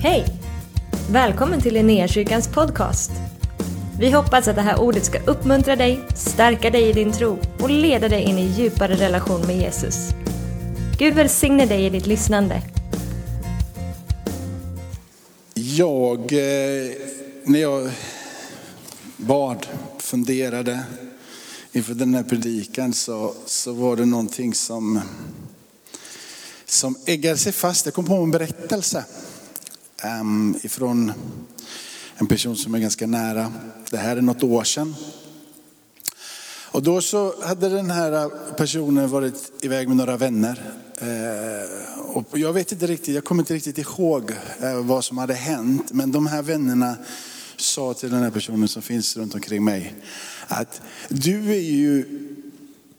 Hej! 0.00 0.24
Välkommen 1.10 1.60
till 1.60 1.74
Linnéakyrkans 1.74 2.48
podcast. 2.48 3.10
Vi 4.00 4.10
hoppas 4.10 4.48
att 4.48 4.56
det 4.56 4.62
här 4.62 4.80
ordet 4.80 5.04
ska 5.04 5.18
uppmuntra 5.18 5.76
dig, 5.76 6.00
stärka 6.14 6.70
dig 6.70 6.88
i 6.88 6.92
din 6.92 7.12
tro 7.12 7.38
och 7.60 7.70
leda 7.70 8.08
dig 8.08 8.22
in 8.22 8.38
i 8.38 8.46
djupare 8.46 8.94
relation 8.94 9.46
med 9.46 9.56
Jesus. 9.56 10.08
Gud 10.98 11.14
välsigne 11.14 11.66
dig 11.66 11.86
i 11.86 11.90
ditt 11.90 12.06
lyssnande. 12.06 12.62
Jag, 15.54 16.18
eh, 16.18 16.90
när 17.44 17.58
jag 17.58 17.90
bad, 19.16 19.66
funderade 19.98 20.80
inför 21.72 21.94
den 21.94 22.14
här 22.14 22.22
predikan 22.22 22.92
så, 22.92 23.34
så 23.46 23.72
var 23.72 23.96
det 23.96 24.04
någonting 24.04 24.54
som, 24.54 25.00
som 26.66 26.96
äggade 27.06 27.36
sig 27.36 27.52
fast. 27.52 27.86
Jag 27.86 27.94
kom 27.94 28.06
på 28.06 28.14
en 28.14 28.30
berättelse 28.30 29.04
um, 30.04 30.58
ifrån 30.62 31.12
en 32.16 32.26
person 32.26 32.56
som 32.56 32.74
är 32.74 32.78
ganska 32.78 33.06
nära. 33.06 33.52
Det 33.90 33.96
här 33.96 34.16
är 34.16 34.22
något 34.22 34.42
år 34.42 34.64
sedan. 34.64 34.94
Och 36.70 36.82
då 36.82 37.00
så 37.00 37.42
hade 37.42 37.68
den 37.68 37.90
här 37.90 38.28
personen 38.54 39.10
varit 39.10 39.52
iväg 39.60 39.88
med 39.88 39.96
några 39.96 40.16
vänner. 40.16 40.62
Eh, 41.00 42.00
och 42.00 42.38
jag 42.38 42.52
vet 42.52 42.72
inte 42.72 42.86
riktigt, 42.86 43.14
jag 43.14 43.24
kommer 43.24 43.42
inte 43.42 43.54
riktigt 43.54 43.78
ihåg 43.78 44.30
eh, 44.60 44.80
vad 44.80 45.04
som 45.04 45.18
hade 45.18 45.34
hänt. 45.34 45.92
Men 45.92 46.12
de 46.12 46.26
här 46.26 46.42
vännerna 46.42 46.96
sa 47.56 47.94
till 47.94 48.10
den 48.10 48.22
här 48.22 48.30
personen 48.30 48.68
som 48.68 48.82
finns 48.82 49.16
runt 49.16 49.34
omkring 49.34 49.64
mig 49.64 49.94
att 50.48 50.80
du 51.08 51.50
är 51.50 51.60
ju 51.60 52.04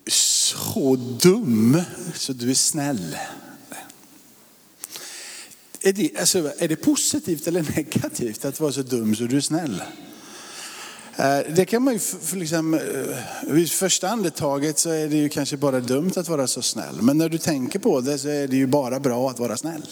så 0.08 0.96
dum 0.96 1.82
så 2.16 2.34
du 2.34 2.50
är 2.50 2.56
snäll. 2.56 3.16
Är 5.82 5.94
det, 5.94 6.18
alltså, 6.20 6.52
är 6.58 6.68
det 6.68 6.76
positivt 6.76 7.48
eller 7.48 7.62
negativt 7.76 8.46
att 8.46 8.60
vara 8.60 8.72
så 8.72 8.82
dum 8.82 9.16
så 9.16 9.24
du 9.24 9.38
är 9.38 9.42
snäll? 9.42 9.82
Eh, 11.16 11.40
det 11.56 11.66
kan 11.66 11.84
man 11.84 11.94
ju, 11.94 12.00
för 12.00 12.38
liksom, 12.38 12.74
eh, 12.74 13.52
vid 13.54 13.72
första 13.72 14.10
andetaget 14.10 14.80
så 14.80 14.90
är 14.90 15.08
det 15.08 15.16
ju 15.16 15.30
kanske 15.30 15.58
bara 15.58 15.80
dumt 15.80 16.12
att 16.16 16.30
vara 16.30 16.48
så 16.48 16.62
snäll. 16.62 17.02
Men 17.02 17.18
när 17.18 17.30
du 17.30 17.38
tänker 17.38 17.80
på 17.80 18.02
det 18.02 18.18
så 18.18 18.28
är 18.28 18.48
det 18.48 18.56
ju 18.56 18.68
bara 18.68 19.00
bra 19.00 19.30
att 19.30 19.40
vara 19.40 19.58
snäll. 19.58 19.86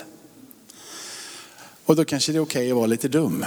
Och 1.86 1.96
då 1.96 2.06
kanske 2.06 2.32
det 2.32 2.38
är 2.38 2.42
okej 2.42 2.60
okay 2.60 2.72
att 2.72 2.76
vara 2.76 2.88
lite 2.88 3.08
dum. 3.08 3.46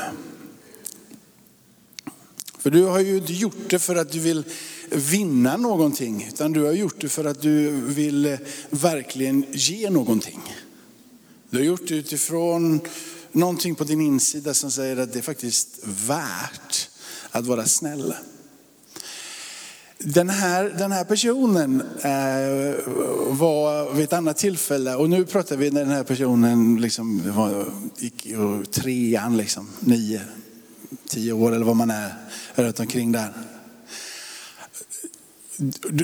För 2.59 2.71
du 2.71 2.83
har 2.83 3.01
ju 3.01 3.17
inte 3.17 3.33
gjort 3.33 3.71
det 3.71 3.79
för 3.79 3.97
att 3.97 4.13
du 4.13 4.19
vill 4.19 4.45
vinna 4.91 5.57
någonting, 5.57 6.27
utan 6.29 6.53
du 6.53 6.63
har 6.63 6.73
gjort 6.73 7.01
det 7.01 7.09
för 7.09 7.25
att 7.25 7.43
du 7.43 7.71
vill 7.71 8.27
eh, 8.27 8.39
verkligen 8.71 9.45
ge 9.53 9.91
någonting. 9.91 10.41
Du 11.51 11.59
har 11.59 11.65
gjort 11.65 11.89
det 11.89 11.95
utifrån 11.95 12.81
någonting 13.33 13.75
på 13.75 13.85
din 13.85 14.01
insida 14.01 14.55
som 14.55 14.71
säger 14.71 14.97
att 14.97 15.13
det 15.13 15.19
är 15.19 15.23
faktiskt 15.23 15.69
värt 15.85 16.89
att 17.31 17.47
vara 17.47 17.67
snäll. 17.67 18.15
Den 19.99 20.29
här, 20.29 20.65
den 20.79 20.93
här 20.93 21.05
personen 21.05 21.81
eh, 21.81 22.93
var 23.29 23.95
vid 23.95 24.05
ett 24.05 24.13
annat 24.13 24.37
tillfälle, 24.37 24.95
och 24.95 25.11
nu 25.11 25.27
pratar 25.27 25.57
vi 25.57 25.71
när 25.71 25.81
den 25.81 25.93
här 25.93 26.05
personen 26.05 26.81
liksom 26.81 27.33
var, 27.33 27.73
gick 27.99 28.27
i 28.27 28.37
trean, 28.71 29.37
liksom, 29.37 29.69
nio, 29.81 30.21
tio 31.09 31.33
år 31.33 31.55
eller 31.55 31.67
vad 31.67 31.77
man 31.77 31.91
är 31.91 32.15
runt 32.55 32.81
omkring 32.81 33.13
där. 33.13 33.33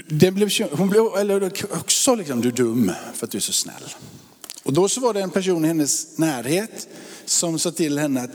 Den 0.08 0.34
blev, 0.34 0.50
hon 0.72 0.89
blev 0.89 1.02
eller 1.19 1.52
också 1.70 2.14
liksom, 2.14 2.41
du 2.41 2.48
är 2.48 2.52
dum 2.52 2.92
för 3.14 3.27
att 3.27 3.30
du 3.30 3.39
är 3.39 3.42
så 3.42 3.52
snäll. 3.52 3.94
Och 4.67 4.72
då 4.72 4.89
så 4.89 5.00
var 5.00 5.14
det 5.14 5.20
en 5.20 5.31
person 5.31 5.64
i 5.64 5.69
hennes 5.69 6.19
närhet 6.19 6.89
som 7.25 7.59
sa 7.59 7.70
till 7.70 7.98
henne 7.98 8.22
att 8.22 8.31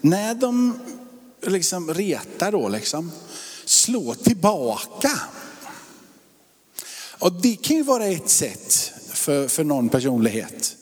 när 0.00 0.34
de 0.34 0.78
liksom 1.46 1.94
retar 1.94 2.52
då 2.52 2.68
liksom, 2.68 3.12
slå 3.64 4.14
tillbaka. 4.14 5.20
Och 7.18 7.32
det 7.32 7.56
kan 7.56 7.76
ju 7.76 7.82
vara 7.82 8.06
ett 8.06 8.28
sätt 8.28 8.92
för, 9.08 9.48
för 9.48 9.64
någon 9.64 9.88
personlighet. 9.88 10.76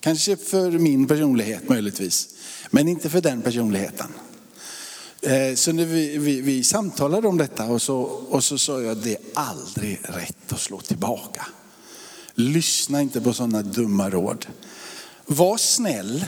Kanske 0.00 0.36
för 0.36 0.70
min 0.70 1.06
personlighet 1.06 1.68
möjligtvis, 1.68 2.28
men 2.70 2.88
inte 2.88 3.10
för 3.10 3.20
den 3.20 3.42
personligheten. 3.42 4.08
Eh, 5.22 5.54
så 5.54 5.72
när 5.72 5.84
vi, 5.84 6.18
vi, 6.18 6.40
vi 6.40 6.64
samtalade 6.64 7.28
om 7.28 7.38
detta 7.38 7.66
och 7.66 7.82
så, 7.82 7.96
och 8.02 8.44
så 8.44 8.58
sa 8.58 8.80
jag 8.80 8.92
att 8.92 9.04
det 9.04 9.12
är 9.12 9.22
aldrig 9.34 10.00
rätt 10.02 10.52
att 10.52 10.60
slå 10.60 10.80
tillbaka. 10.80 11.46
Lyssna 12.38 13.02
inte 13.02 13.20
på 13.20 13.32
sådana 13.32 13.62
dumma 13.62 14.10
råd. 14.10 14.46
Var 15.26 15.56
snäll, 15.56 16.24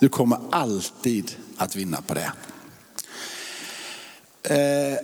du 0.00 0.08
kommer 0.08 0.38
alltid 0.50 1.36
att 1.56 1.76
vinna 1.76 2.02
på 2.02 2.14
det. 2.14 2.32
Eh, 4.42 4.98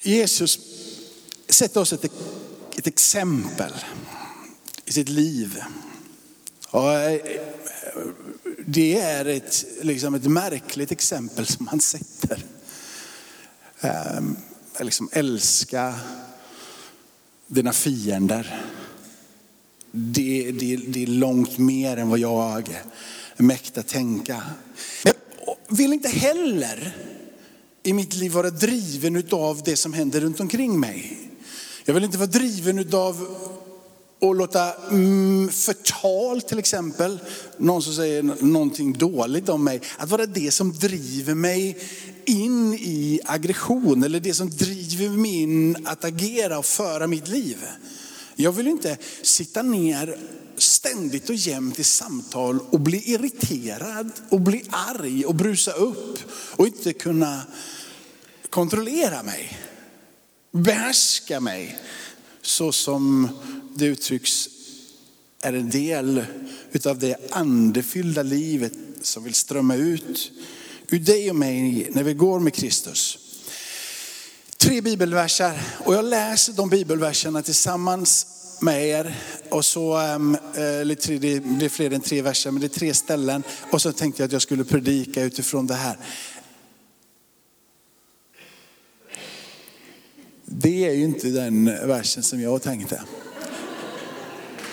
Jesus 0.00 0.58
sätter 1.48 1.80
oss 1.80 1.92
ett, 1.92 2.04
ett 2.76 2.86
exempel 2.86 3.72
i 4.84 4.92
sitt 4.92 5.08
liv. 5.08 5.62
Och 6.70 6.92
eh, 6.92 7.20
det 8.66 9.00
är 9.00 9.24
ett, 9.24 9.64
liksom 9.82 10.14
ett 10.14 10.26
märkligt 10.26 10.92
exempel 10.92 11.46
som 11.46 11.66
han 11.66 11.80
sätter. 11.80 12.44
Eh, 13.80 14.20
liksom 14.80 15.08
älska 15.12 15.94
dina 17.52 17.72
fiender. 17.72 18.64
Det, 19.90 20.52
det, 20.52 20.76
det 20.76 21.02
är 21.02 21.06
långt 21.06 21.58
mer 21.58 21.96
än 21.96 22.08
vad 22.08 22.18
jag 22.18 22.80
mäktar 23.36 23.82
tänka. 23.82 24.42
Jag 25.04 25.14
vill 25.68 25.92
inte 25.92 26.08
heller 26.08 26.96
i 27.82 27.92
mitt 27.92 28.14
liv 28.14 28.32
vara 28.32 28.50
driven 28.50 29.24
av 29.30 29.62
det 29.64 29.76
som 29.76 29.92
händer 29.92 30.20
runt 30.20 30.40
omkring 30.40 30.80
mig. 30.80 31.18
Jag 31.84 31.94
vill 31.94 32.04
inte 32.04 32.18
vara 32.18 32.26
driven 32.26 32.94
av 32.94 33.28
och 34.22 34.34
låta 34.34 34.74
mm, 34.74 35.48
förtal 35.48 36.42
till 36.42 36.58
exempel, 36.58 37.18
någon 37.56 37.82
som 37.82 37.94
säger 37.94 38.22
någonting 38.22 38.92
dåligt 38.92 39.48
om 39.48 39.64
mig, 39.64 39.80
att 39.98 40.10
vara 40.10 40.26
det 40.26 40.50
som 40.50 40.72
driver 40.72 41.34
mig 41.34 41.78
in 42.24 42.74
i 42.74 43.20
aggression 43.24 44.04
eller 44.04 44.20
det 44.20 44.34
som 44.34 44.50
driver 44.50 45.08
mig 45.08 45.42
in 45.42 45.86
att 45.86 46.04
agera 46.04 46.58
och 46.58 46.64
föra 46.64 47.06
mitt 47.06 47.28
liv. 47.28 47.56
Jag 48.36 48.52
vill 48.52 48.66
inte 48.66 48.98
sitta 49.22 49.62
ner 49.62 50.18
ständigt 50.56 51.28
och 51.28 51.34
jämt 51.34 51.78
i 51.78 51.84
samtal 51.84 52.58
och 52.70 52.80
bli 52.80 53.12
irriterad 53.12 54.10
och 54.28 54.40
bli 54.40 54.64
arg 54.70 55.24
och 55.24 55.34
brusa 55.34 55.72
upp 55.72 56.18
och 56.56 56.66
inte 56.66 56.92
kunna 56.92 57.42
kontrollera 58.50 59.22
mig, 59.22 59.58
behärska 60.52 61.40
mig 61.40 61.78
så 62.42 62.72
som 62.72 63.28
det 63.74 63.86
uttrycks 63.86 64.48
är 65.42 65.52
en 65.52 65.70
del 65.70 66.24
utav 66.72 66.98
det 66.98 67.16
andefyllda 67.30 68.22
livet 68.22 68.72
som 69.02 69.24
vill 69.24 69.34
strömma 69.34 69.74
ut 69.74 70.32
ur 70.88 70.98
dig 70.98 71.30
och 71.30 71.36
mig 71.36 71.88
när 71.90 72.02
vi 72.02 72.14
går 72.14 72.40
med 72.40 72.54
Kristus. 72.54 73.18
Tre 74.56 74.80
bibelverser 74.80 75.62
och 75.78 75.94
jag 75.94 76.04
läser 76.04 76.52
de 76.52 76.68
bibelverserna 76.68 77.42
tillsammans 77.42 78.26
med 78.62 78.88
er. 78.88 79.14
Och 79.50 79.64
så, 79.64 79.96
ehm, 79.96 80.36
eh, 80.54 80.62
eller 80.62 80.94
tre, 80.94 81.18
det 81.18 81.64
är 81.64 81.68
fler 81.68 81.90
än 81.90 82.00
tre 82.00 82.22
verser, 82.22 82.50
men 82.50 82.60
det 82.60 82.66
är 82.66 82.78
tre 82.78 82.94
ställen. 82.94 83.42
Och 83.70 83.82
så 83.82 83.92
tänkte 83.92 84.22
jag 84.22 84.26
att 84.26 84.32
jag 84.32 84.42
skulle 84.42 84.64
predika 84.64 85.22
utifrån 85.22 85.66
det 85.66 85.74
här. 85.74 85.96
Det 90.54 90.86
är 90.88 90.92
ju 90.92 91.04
inte 91.04 91.28
den 91.28 91.64
versen 91.64 92.22
som 92.22 92.40
jag 92.40 92.62
tänkte. 92.62 93.02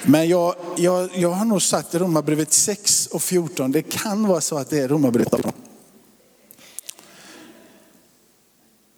Men 0.04 0.30
jag, 0.30 0.56
jag, 0.78 1.10
jag 1.16 1.30
har 1.30 1.46
nog 1.46 1.62
satt 1.62 1.96
Romarbrevet 1.96 2.54
6 2.54 3.08
och 3.08 3.24
14. 3.24 3.72
Det 3.72 3.82
kan 3.82 4.28
vara 4.28 4.42
så 4.42 4.58
att 4.58 4.70
det 4.70 4.80
är 4.80 4.88
Romarbrevet 4.88 5.34
18. 5.34 5.52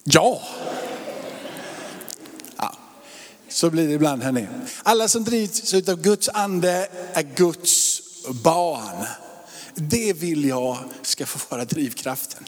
Ja. 0.03 0.41
ja. 2.57 2.77
Så 3.49 3.69
blir 3.69 3.87
det 3.87 3.93
ibland 3.93 4.23
här 4.23 4.31
nere. 4.31 4.61
Alla 4.83 5.07
som 5.07 5.23
drivs 5.23 5.73
av 5.73 6.01
Guds 6.01 6.29
ande 6.29 6.87
är 7.13 7.23
Guds 7.35 8.01
barn. 8.43 9.05
Det 9.75 10.13
vill 10.13 10.45
jag 10.45 10.77
ska 11.01 11.25
få 11.25 11.55
vara 11.55 11.65
drivkraften. 11.65 12.43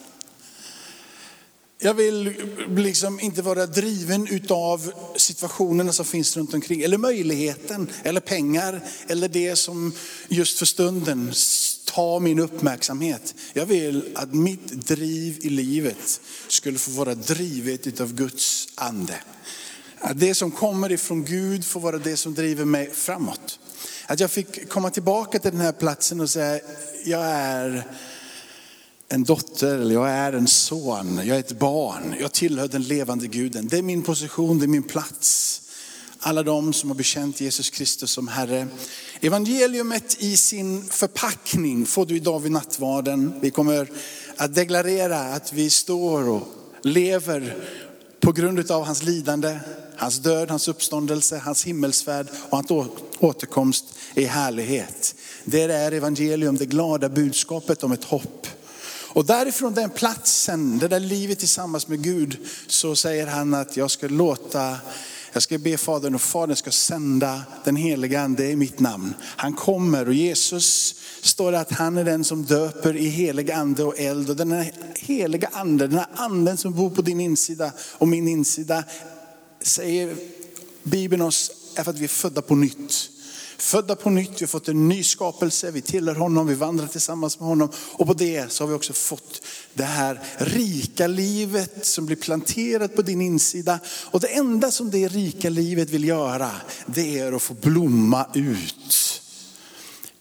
Jag 1.84 1.94
vill 1.94 2.34
liksom 2.76 3.20
inte 3.20 3.42
vara 3.42 3.66
driven 3.66 4.28
utav 4.28 4.92
situationerna 5.16 5.94
som 5.94 6.06
finns 6.06 6.38
runt 6.38 6.54
omkring. 6.54 6.82
Eller 6.82 6.98
möjligheten, 6.98 7.90
eller 8.04 8.22
pengar, 8.22 8.82
eller 9.08 9.28
det 9.28 9.56
som 9.56 9.94
just 10.28 10.60
för 10.60 10.66
stunden 10.66 11.34
tar 11.86 12.20
min 12.20 12.40
uppmärksamhet. 12.40 13.36
Jag 13.54 13.66
vill 13.66 14.12
att 14.16 14.34
mitt 14.34 14.68
driv 14.68 15.38
i 15.42 15.50
livet 15.50 16.22
skulle 16.48 16.80
få 16.80 16.92
vara 16.92 17.16
drivet 17.16 17.88
utav 17.88 18.14
Guds 18.14 18.68
ande. 18.76 19.16
Att 20.00 20.20
det 20.20 20.36
som 20.36 20.52
kommer 20.52 20.92
ifrån 20.92 21.26
Gud 21.26 21.66
får 21.66 21.80
vara 21.80 21.98
det 21.98 22.18
som 22.18 22.34
driver 22.34 22.66
mig 22.66 22.92
framåt. 22.94 23.60
Att 24.06 24.20
jag 24.20 24.32
fick 24.32 24.70
komma 24.70 24.90
tillbaka 24.90 25.40
till 25.40 25.52
den 25.52 25.62
här 25.62 25.72
platsen 25.72 26.20
och 26.20 26.30
säga, 26.30 26.60
jag 27.06 27.26
är 27.26 27.84
en 29.10 29.24
dotter, 29.24 29.76
eller 29.76 29.94
jag 29.94 30.10
är 30.10 30.34
en 30.34 30.48
son, 30.48 31.20
jag 31.24 31.36
är 31.38 31.40
ett 31.40 31.60
barn, 31.60 32.16
jag 32.20 32.32
tillhör 32.32 32.68
den 32.68 32.84
levande 32.84 33.28
guden. 33.28 33.68
Det 33.68 33.78
är 33.78 33.82
min 33.82 34.04
position, 34.04 34.60
det 34.60 34.66
är 34.66 34.68
min 34.68 34.84
plats. 34.84 35.62
Alla 36.20 36.44
de 36.44 36.74
som 36.74 36.90
har 36.90 36.96
bekänt 36.96 37.42
Jesus 37.42 37.70
Kristus 37.70 38.12
som 38.12 38.28
Herre. 38.28 38.68
Evangeliumet 39.22 40.18
i 40.20 40.38
sin 40.38 40.84
förpackning 40.90 41.86
får 41.86 42.06
du 42.06 42.16
idag 42.16 42.40
vid 42.40 42.52
nattvarden. 42.52 43.34
Vi 43.42 43.52
kommer 43.52 43.88
att 44.38 44.56
deklarera 44.56 45.20
att 45.20 45.54
vi 45.54 45.70
står 45.70 46.30
och 46.30 46.48
lever 46.82 47.58
på 48.20 48.32
grund 48.32 48.72
av 48.72 48.86
hans 48.86 49.04
lidande, 49.04 49.60
hans 49.96 50.20
död, 50.20 50.50
hans 50.50 50.68
uppståndelse, 50.68 51.38
hans 51.38 51.64
himmelsfärd 51.64 52.28
och 52.50 52.58
hans 52.58 52.90
återkomst 53.20 53.86
i 54.16 54.26
härlighet. 54.26 55.16
Det 55.46 55.62
är 55.62 55.92
evangelium, 55.92 56.58
det 56.58 56.66
glada 56.66 57.10
budskapet 57.10 57.84
om 57.84 57.92
ett 57.92 58.04
hopp. 58.04 58.48
Och 59.14 59.26
därifrån 59.26 59.74
den 59.74 59.90
platsen, 59.90 60.80
det 60.80 60.88
där 60.88 61.00
livet 61.00 61.40
tillsammans 61.40 61.88
med 61.88 62.04
Gud, 62.04 62.38
så 62.68 62.96
säger 62.96 63.28
han 63.28 63.54
att 63.54 63.78
jag 63.78 63.92
ska 63.92 64.08
låta 64.08 64.78
jag 65.34 65.44
ska 65.44 65.58
be 65.58 65.78
Fadern 65.78 66.16
och 66.16 66.22
Fadern 66.22 66.56
ska 66.56 66.72
sända 66.72 67.42
den 67.64 67.76
heliga 67.76 68.22
ande 68.22 68.48
i 68.48 68.56
mitt 68.56 68.80
namn. 68.80 69.14
Han 69.20 69.54
kommer 69.54 70.08
och 70.08 70.14
Jesus 70.14 70.96
står 71.22 71.52
det 71.52 71.60
att 71.60 71.72
han 71.72 71.98
är 71.98 72.04
den 72.04 72.24
som 72.24 72.46
döper 72.46 72.96
i 72.96 73.08
helig 73.08 73.52
ande 73.52 73.84
och 73.84 74.00
eld. 74.00 74.30
Och 74.30 74.36
den 74.36 74.52
här 74.52 74.74
heliga 74.96 75.50
anden, 75.54 75.90
den 75.90 76.00
här 76.00 76.08
anden 76.16 76.58
som 76.58 76.74
bor 76.74 76.90
på 76.90 77.02
din 77.02 77.20
insida 77.20 77.72
och 77.80 78.08
min 78.08 78.28
insida, 78.28 78.84
säger 79.62 80.16
Bibeln 80.84 81.22
oss 81.22 81.52
är 81.76 81.84
för 81.84 81.92
att 81.92 82.00
vi 82.00 82.04
är 82.04 82.08
födda 82.08 82.42
på 82.42 82.56
nytt. 82.56 83.10
Födda 83.58 83.96
på 83.96 84.10
nytt, 84.10 84.42
vi 84.42 84.46
har 84.46 84.48
fått 84.48 84.68
en 84.68 84.90
ny 84.90 85.04
skapelse, 85.04 85.72
vi 85.72 85.82
tillhör 85.82 86.16
honom, 86.16 86.48
vi 86.48 86.56
vandrar 86.56 86.88
tillsammans 86.88 87.40
med 87.40 87.50
honom. 87.50 87.70
Och 87.94 88.08
på 88.08 88.14
det 88.14 88.52
så 88.52 88.64
har 88.64 88.70
vi 88.70 88.76
också 88.76 88.94
fått 88.94 89.42
det 89.74 89.84
här 89.84 90.22
rika 90.38 91.08
livet 91.08 91.86
som 91.86 92.06
blir 92.06 92.16
planterat 92.16 92.96
på 92.96 93.02
din 93.02 93.22
insida. 93.22 93.80
Och 94.12 94.20
det 94.20 94.28
enda 94.28 94.72
som 94.72 94.92
det 94.92 95.08
rika 95.08 95.50
livet 95.50 95.90
vill 95.90 96.04
göra, 96.04 96.52
det 96.86 97.20
är 97.20 97.34
att 97.34 97.42
få 97.42 97.54
blomma 97.54 98.26
ut 98.34 99.13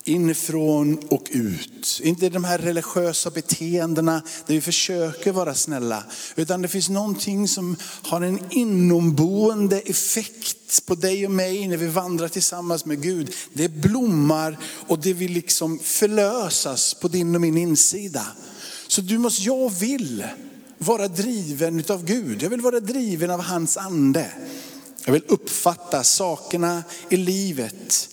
inifrån 0.05 0.99
och 1.09 1.29
ut. 1.31 2.01
Inte 2.03 2.29
de 2.29 2.45
här 2.45 2.59
religiösa 2.59 3.31
beteendena 3.31 4.23
där 4.47 4.55
vi 4.55 4.61
försöker 4.61 5.33
vara 5.33 5.55
snälla. 5.55 6.05
Utan 6.37 6.63
det 6.63 6.69
finns 6.69 6.89
någonting 6.89 7.49
som 7.49 7.77
har 8.03 8.21
en 8.21 8.41
inomboende 8.51 9.81
effekt 9.81 10.87
på 10.87 10.95
dig 10.95 11.27
och 11.27 11.33
mig 11.33 11.69
när 11.69 11.77
vi 11.77 11.87
vandrar 11.87 12.29
tillsammans 12.29 12.85
med 12.85 13.03
Gud. 13.03 13.35
Det 13.53 13.69
blommar 13.69 14.59
och 14.89 14.99
det 14.99 15.13
vill 15.13 15.33
liksom 15.33 15.79
förlösas 15.79 16.95
på 16.95 17.09
din 17.09 17.35
och 17.35 17.41
min 17.41 17.57
insida. 17.57 18.27
Så 18.89 19.01
du 19.01 19.19
måste, 19.19 19.43
jag 19.43 19.71
vill 19.71 20.25
vara 20.79 21.09
driven 21.09 21.85
av 21.89 22.05
Gud. 22.05 22.43
Jag 22.43 22.51
vill 22.51 22.61
vara 22.61 22.81
driven 22.81 23.31
av 23.31 23.41
hans 23.41 23.77
ande. 23.77 24.31
Jag 25.05 25.13
vill 25.13 25.25
uppfatta 25.29 26.05
sakerna 26.05 26.83
i 27.09 27.17
livet 27.17 28.09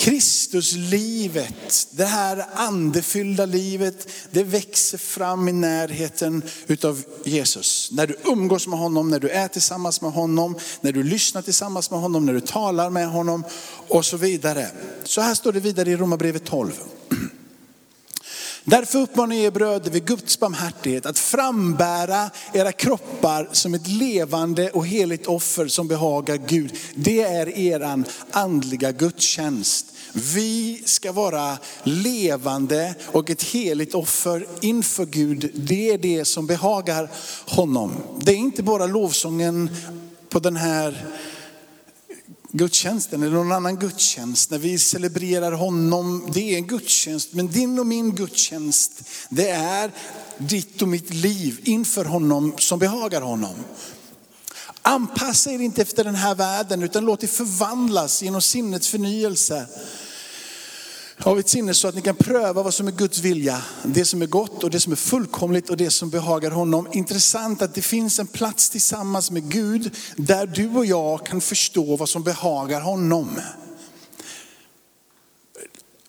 Kristuslivet, 0.00 1.88
det 1.90 2.04
här 2.04 2.46
andefyllda 2.54 3.46
livet, 3.46 4.08
det 4.30 4.42
växer 4.42 4.98
fram 4.98 5.48
i 5.48 5.52
närheten 5.52 6.42
utav 6.66 7.04
Jesus. 7.24 7.90
När 7.92 8.06
du 8.06 8.16
umgås 8.24 8.66
med 8.66 8.78
honom, 8.78 9.10
när 9.10 9.20
du 9.20 9.28
är 9.28 9.48
tillsammans 9.48 10.00
med 10.00 10.12
honom, 10.12 10.58
när 10.80 10.92
du 10.92 11.02
lyssnar 11.02 11.42
tillsammans 11.42 11.90
med 11.90 12.00
honom, 12.00 12.26
när 12.26 12.32
du 12.32 12.40
talar 12.40 12.90
med 12.90 13.08
honom 13.08 13.44
och 13.88 14.04
så 14.04 14.16
vidare. 14.16 14.66
Så 15.04 15.20
här 15.20 15.34
står 15.34 15.52
det 15.52 15.60
vidare 15.60 15.90
i 15.90 15.96
Romarbrevet 15.96 16.44
12. 16.44 16.72
Därför 18.64 18.98
uppmanar 18.98 19.36
jag 19.36 19.44
er 19.44 19.50
bröder 19.50 19.90
vid 19.90 20.04
Guds 20.04 20.40
barmhärtighet 20.40 21.06
att 21.06 21.18
frambära 21.18 22.30
era 22.52 22.72
kroppar 22.72 23.48
som 23.52 23.74
ett 23.74 23.86
levande 23.86 24.70
och 24.70 24.86
heligt 24.86 25.26
offer 25.26 25.66
som 25.66 25.88
behagar 25.88 26.36
Gud. 26.46 26.76
Det 26.94 27.22
är 27.22 27.58
eran 27.58 28.04
andliga 28.30 28.92
gudstjänst. 28.92 29.86
Vi 30.12 30.82
ska 30.86 31.12
vara 31.12 31.58
levande 31.82 32.94
och 33.06 33.30
ett 33.30 33.42
heligt 33.42 33.94
offer 33.94 34.46
inför 34.60 35.06
Gud. 35.06 35.50
Det 35.54 35.90
är 35.90 35.98
det 35.98 36.24
som 36.24 36.46
behagar 36.46 37.10
honom. 37.46 37.92
Det 38.20 38.32
är 38.32 38.36
inte 38.36 38.62
bara 38.62 38.86
lovsången 38.86 39.70
på 40.28 40.38
den 40.38 40.56
här 40.56 41.06
gudstjänsten 42.52 43.22
eller 43.22 43.32
någon 43.32 43.52
annan 43.52 43.76
gudstjänst. 43.76 44.50
När 44.50 44.58
vi 44.58 44.78
celebrerar 44.78 45.52
honom, 45.52 46.30
det 46.34 46.54
är 46.54 46.56
en 46.56 46.66
gudstjänst. 46.66 47.32
Men 47.32 47.48
din 47.48 47.78
och 47.78 47.86
min 47.86 48.14
gudstjänst, 48.14 49.02
det 49.28 49.50
är 49.50 49.90
ditt 50.38 50.82
och 50.82 50.88
mitt 50.88 51.14
liv 51.14 51.60
inför 51.64 52.04
honom 52.04 52.54
som 52.58 52.78
behagar 52.78 53.20
honom. 53.20 53.54
Anpassa 54.82 55.50
er 55.50 55.58
inte 55.58 55.82
efter 55.82 56.04
den 56.04 56.14
här 56.14 56.34
världen 56.34 56.82
utan 56.82 57.04
låt 57.04 57.24
er 57.24 57.28
förvandlas 57.28 58.22
genom 58.22 58.42
sinnets 58.42 58.88
förnyelse 58.88 59.66
av 61.22 61.38
ett 61.38 61.48
sinne 61.48 61.74
så 61.74 61.88
att 61.88 61.94
ni 61.94 62.02
kan 62.02 62.16
pröva 62.16 62.62
vad 62.62 62.74
som 62.74 62.86
är 62.86 62.92
Guds 62.92 63.18
vilja. 63.18 63.62
Det 63.84 64.04
som 64.04 64.22
är 64.22 64.26
gott 64.26 64.64
och 64.64 64.70
det 64.70 64.80
som 64.80 64.92
är 64.92 64.96
fullkomligt 64.96 65.70
och 65.70 65.76
det 65.76 65.90
som 65.90 66.10
behagar 66.10 66.50
honom. 66.50 66.88
Intressant 66.92 67.62
att 67.62 67.74
det 67.74 67.82
finns 67.82 68.18
en 68.18 68.26
plats 68.26 68.70
tillsammans 68.70 69.30
med 69.30 69.50
Gud 69.50 69.96
där 70.16 70.46
du 70.46 70.68
och 70.68 70.86
jag 70.86 71.26
kan 71.26 71.40
förstå 71.40 71.96
vad 71.96 72.08
som 72.08 72.22
behagar 72.22 72.80
honom. 72.80 73.40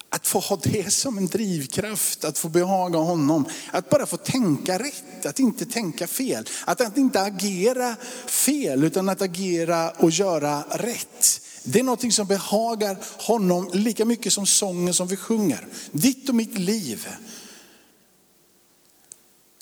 Att 0.10 0.28
få 0.28 0.40
ha 0.40 0.60
det 0.64 0.94
som 0.94 1.18
en 1.18 1.28
drivkraft, 1.28 2.24
att 2.24 2.38
få 2.38 2.50
behaga 2.50 3.00
honom. 3.00 3.46
Att 3.72 3.90
bara 3.90 4.06
få 4.06 4.18
tänka 4.18 4.80
rätt, 4.80 5.26
att 5.26 5.40
inte 5.40 5.66
tänka 5.66 6.08
fel. 6.08 6.46
Att, 6.66 6.82
att 6.82 6.98
inte 6.98 7.22
agera 7.22 7.96
fel 8.28 8.84
utan 8.84 9.10
att 9.10 9.22
agera 9.22 9.90
och 9.90 10.12
göra 10.12 10.64
rätt. 10.70 11.42
Det 11.64 11.80
är 11.80 11.84
något 11.84 12.14
som 12.14 12.28
behagar 12.28 12.98
honom 13.18 13.70
lika 13.74 14.06
mycket 14.06 14.34
som 14.34 14.46
sången 14.46 14.94
som 14.94 15.08
vi 15.08 15.16
sjunger. 15.16 15.68
Ditt 15.92 16.30
och 16.30 16.36
mitt 16.36 16.58
liv 16.58 17.08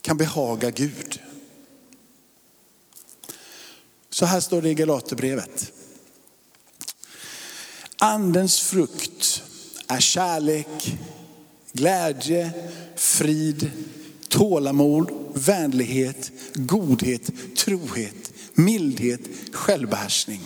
kan 0.02 0.18
behaga 0.18 0.70
Gud. 0.70 1.20
Så 4.10 4.26
här 4.26 4.40
står 4.40 4.62
det 4.62 4.70
i 4.70 4.74
Galaterbrevet. 4.74 5.72
Andens 7.98 8.60
frukt 8.60 9.44
är 9.88 10.00
kärlek, 10.00 10.98
glädje, 11.72 12.52
frid, 12.96 13.72
tålamod, 14.28 15.12
vänlighet, 15.34 16.32
godhet, 16.54 17.30
trohet, 17.58 18.34
mildhet, 18.54 19.22
självbehärskning. 19.52 20.42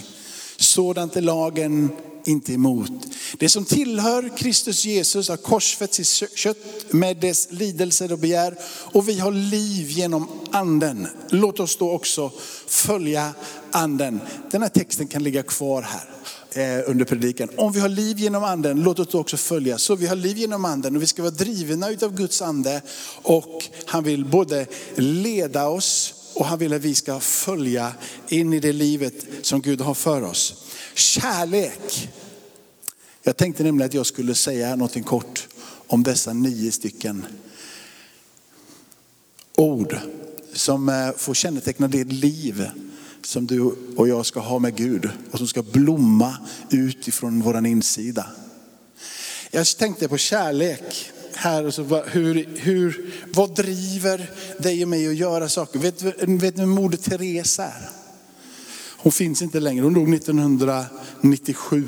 Sådant 0.73 1.15
är 1.15 1.21
lagen 1.21 1.89
inte 2.25 2.53
emot. 2.53 2.91
Det 3.37 3.49
som 3.49 3.65
tillhör 3.65 4.37
Kristus 4.37 4.85
Jesus 4.85 5.29
har 5.29 5.37
korsfäst 5.37 5.93
sitt 5.93 6.37
kött 6.37 6.57
med 6.89 7.17
dess 7.17 7.47
lidelser 7.51 8.11
och 8.11 8.19
begär. 8.19 8.55
Och 8.65 9.09
vi 9.09 9.19
har 9.19 9.31
liv 9.31 9.89
genom 9.89 10.27
anden. 10.51 11.07
Låt 11.29 11.59
oss 11.59 11.77
då 11.77 11.91
också 11.91 12.31
följa 12.67 13.33
anden. 13.71 14.19
Den 14.51 14.61
här 14.61 14.69
texten 14.69 15.07
kan 15.07 15.23
ligga 15.23 15.43
kvar 15.43 15.81
här 15.81 16.79
eh, 16.79 16.89
under 16.89 17.05
predikan. 17.05 17.49
Om 17.55 17.71
vi 17.71 17.79
har 17.79 17.89
liv 17.89 18.19
genom 18.19 18.43
anden, 18.43 18.83
låt 18.83 18.99
oss 18.99 19.07
då 19.11 19.19
också 19.19 19.37
följa. 19.37 19.77
Så 19.77 19.95
vi 19.95 20.07
har 20.07 20.15
liv 20.15 20.37
genom 20.37 20.65
anden 20.65 20.95
och 20.95 21.01
vi 21.01 21.07
ska 21.07 21.21
vara 21.21 21.31
drivna 21.31 21.87
av 22.01 22.15
Guds 22.15 22.41
ande. 22.41 22.81
Och 23.21 23.69
han 23.85 24.03
vill 24.03 24.25
både 24.25 24.65
leda 24.95 25.67
oss 25.67 26.13
och 26.35 26.45
han 26.45 26.59
vill 26.59 26.73
att 26.73 26.81
vi 26.81 26.95
ska 26.95 27.19
följa 27.19 27.93
in 28.27 28.53
i 28.53 28.59
det 28.59 28.73
livet 28.73 29.25
som 29.41 29.61
Gud 29.61 29.81
har 29.81 29.93
för 29.93 30.21
oss. 30.21 30.65
Kärlek. 30.93 32.09
Jag 33.23 33.37
tänkte 33.37 33.63
nämligen 33.63 33.89
att 33.89 33.93
jag 33.93 34.05
skulle 34.05 34.35
säga 34.35 34.75
någonting 34.75 35.03
kort 35.03 35.47
om 35.87 36.03
dessa 36.03 36.33
nio 36.33 36.71
stycken 36.71 37.25
ord 39.57 39.97
som 40.53 40.89
eh, 40.89 41.11
får 41.17 41.33
känneteckna 41.33 41.87
det 41.87 42.03
liv 42.03 42.69
som 43.21 43.47
du 43.47 43.61
och 43.97 44.07
jag 44.07 44.25
ska 44.25 44.39
ha 44.39 44.59
med 44.59 44.75
Gud 44.75 45.09
och 45.31 45.37
som 45.37 45.47
ska 45.47 45.63
blomma 45.63 46.37
utifrån 46.69 47.41
våran 47.41 47.65
insida. 47.65 48.25
Jag 49.51 49.67
tänkte 49.67 50.07
på 50.07 50.17
kärlek 50.17 51.11
här, 51.35 51.65
och 51.65 51.73
så, 51.73 52.03
hur, 52.03 52.49
hur, 52.57 53.13
vad 53.33 53.55
driver 53.55 54.31
dig 54.59 54.83
och 54.83 54.89
mig 54.89 55.07
att 55.07 55.15
göra 55.15 55.49
saker? 55.49 55.79
Vet, 55.79 56.01
vet 56.21 56.57
ni 56.57 56.65
Moder 56.65 56.97
Teresa 56.97 57.63
är? 57.63 57.89
Hon 58.97 59.11
finns 59.11 59.41
inte 59.41 59.59
längre, 59.59 59.83
hon 59.83 59.93
dog 59.93 60.13
1997. 60.13 61.85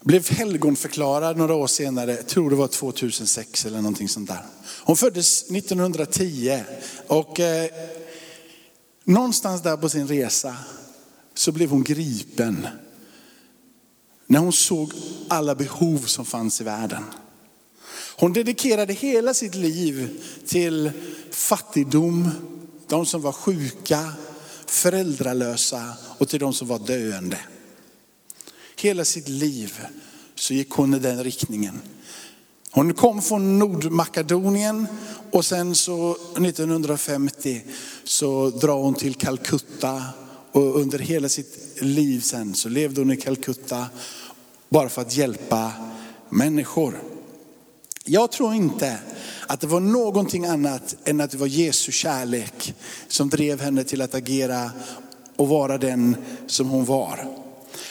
Blev 0.00 0.30
helgonförklarad 0.30 1.36
några 1.36 1.54
år 1.54 1.66
senare, 1.66 2.10
jag 2.10 2.26
tror 2.26 2.50
det 2.50 2.56
var 2.56 2.68
2006 2.68 3.66
eller 3.66 3.76
någonting 3.76 4.08
sånt 4.08 4.28
där. 4.28 4.42
Hon 4.82 4.96
föddes 4.96 5.50
1910 5.50 6.62
och 7.06 7.40
eh, 7.40 7.70
någonstans 9.04 9.62
där 9.62 9.76
på 9.76 9.88
sin 9.88 10.08
resa 10.08 10.56
så 11.34 11.52
blev 11.52 11.70
hon 11.70 11.82
gripen 11.82 12.66
när 14.28 14.38
hon 14.38 14.52
såg 14.52 14.92
alla 15.28 15.54
behov 15.54 15.98
som 15.98 16.24
fanns 16.24 16.60
i 16.60 16.64
världen. 16.64 17.04
Hon 18.16 18.32
dedikerade 18.32 18.92
hela 18.92 19.34
sitt 19.34 19.54
liv 19.54 20.22
till 20.46 20.90
fattigdom, 21.30 22.30
de 22.86 23.06
som 23.06 23.22
var 23.22 23.32
sjuka, 23.32 24.12
föräldralösa 24.66 25.96
och 26.18 26.28
till 26.28 26.40
de 26.40 26.52
som 26.52 26.68
var 26.68 26.78
döende. 26.78 27.38
Hela 28.76 29.04
sitt 29.04 29.28
liv 29.28 29.80
så 30.34 30.54
gick 30.54 30.70
hon 30.70 30.94
i 30.94 30.98
den 30.98 31.24
riktningen. 31.24 31.80
Hon 32.70 32.94
kom 32.94 33.22
från 33.22 33.58
Nordmakedonien 33.58 34.86
och 35.32 35.44
sen 35.44 35.74
så 35.74 36.16
1950 36.36 37.62
så 38.04 38.50
drar 38.50 38.76
hon 38.76 38.94
till 38.94 39.14
Calcutta 39.14 40.02
och 40.52 40.80
under 40.80 40.98
hela 40.98 41.28
sitt 41.28 41.67
liv 41.80 42.20
sen 42.20 42.54
så 42.54 42.68
levde 42.68 43.00
hon 43.00 43.10
i 43.10 43.16
Calcutta 43.16 43.86
bara 44.68 44.88
för 44.88 45.02
att 45.02 45.16
hjälpa 45.16 45.72
människor. 46.28 47.02
Jag 48.04 48.32
tror 48.32 48.54
inte 48.54 48.98
att 49.46 49.60
det 49.60 49.66
var 49.66 49.80
någonting 49.80 50.44
annat 50.44 50.96
än 51.04 51.20
att 51.20 51.30
det 51.30 51.38
var 51.38 51.46
Jesu 51.46 51.92
kärlek 51.92 52.74
som 53.08 53.28
drev 53.28 53.60
henne 53.60 53.84
till 53.84 54.02
att 54.02 54.14
agera 54.14 54.70
och 55.36 55.48
vara 55.48 55.78
den 55.78 56.16
som 56.46 56.68
hon 56.68 56.84
var. 56.84 57.38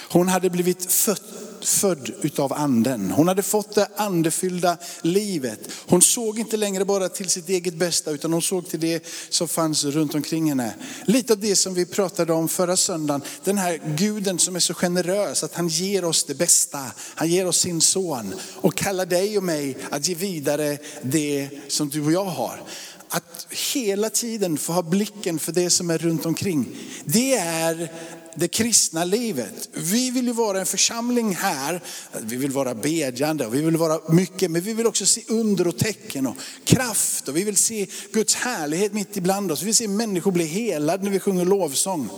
Hon 0.10 0.28
hade 0.28 0.50
blivit 0.50 0.92
född 0.92 1.47
född 1.68 2.12
utav 2.22 2.54
anden. 2.54 3.12
Hon 3.12 3.28
hade 3.28 3.44
fått 3.44 3.76
det 3.76 3.88
andefyllda 3.96 4.78
livet. 5.02 5.60
Hon 5.88 6.02
såg 6.02 6.40
inte 6.40 6.58
längre 6.58 6.86
bara 6.86 7.10
till 7.10 7.30
sitt 7.30 7.50
eget 7.50 7.74
bästa 7.74 8.12
utan 8.12 8.34
hon 8.34 8.42
såg 8.42 8.70
till 8.70 8.80
det 8.80 9.06
som 9.30 9.48
fanns 9.48 9.86
runt 9.86 10.16
omkring 10.16 10.50
henne. 10.50 10.74
Lite 11.06 11.34
av 11.34 11.40
det 11.40 11.56
som 11.56 11.74
vi 11.74 11.86
pratade 11.86 12.34
om 12.34 12.48
förra 12.48 12.78
söndagen. 12.78 13.22
Den 13.44 13.58
här 13.58 13.82
guden 13.98 14.40
som 14.40 14.56
är 14.56 14.60
så 14.60 14.74
generös 14.74 15.44
att 15.44 15.56
han 15.56 15.68
ger 15.68 16.06
oss 16.06 16.24
det 16.24 16.36
bästa. 16.36 16.80
Han 17.16 17.28
ger 17.28 17.48
oss 17.48 17.58
sin 17.58 17.82
son 17.82 18.36
och 18.56 18.76
kallar 18.76 19.06
dig 19.06 19.38
och 19.38 19.44
mig 19.44 19.78
att 19.90 20.08
ge 20.08 20.16
vidare 20.16 20.78
det 21.02 21.50
som 21.68 21.90
du 21.90 22.06
och 22.06 22.12
jag 22.12 22.26
har 22.26 22.62
att 23.10 23.48
hela 23.74 24.10
tiden 24.10 24.58
få 24.58 24.74
ha 24.74 24.82
blicken 24.82 25.40
för 25.40 25.52
det 25.52 25.70
som 25.70 25.90
är 25.90 25.98
runt 25.98 26.26
omkring. 26.26 26.78
Det 27.06 27.36
är 27.36 27.92
det 28.38 28.48
kristna 28.48 29.04
livet. 29.04 29.70
Vi 29.74 30.12
vill 30.12 30.28
ju 30.28 30.34
vara 30.34 30.60
en 30.60 30.66
församling 30.66 31.36
här, 31.36 31.82
vi 32.22 32.36
vill 32.36 32.52
vara 32.52 32.76
bedjande 32.76 33.46
och 33.46 33.54
vi 33.54 33.62
vill 33.62 33.78
vara 33.78 34.14
mycket, 34.14 34.52
men 34.52 34.62
vi 34.62 34.74
vill 34.74 34.88
också 34.88 35.06
se 35.06 35.22
under 35.28 35.68
och 35.68 35.78
tecken 35.78 36.28
och 36.28 36.36
kraft 36.64 37.28
och 37.28 37.38
vi 37.38 37.44
vill 37.44 37.56
se 37.56 37.88
Guds 38.14 38.36
härlighet 38.36 38.94
mitt 38.94 39.18
ibland 39.18 39.52
oss. 39.52 39.62
Vi 39.62 39.66
vill 39.66 39.76
se 39.76 39.88
människor 39.88 40.32
bli 40.32 40.46
helade 40.46 41.04
när 41.04 41.12
vi 41.12 41.20
sjunger 41.20 41.46
lovsång. 41.46 42.10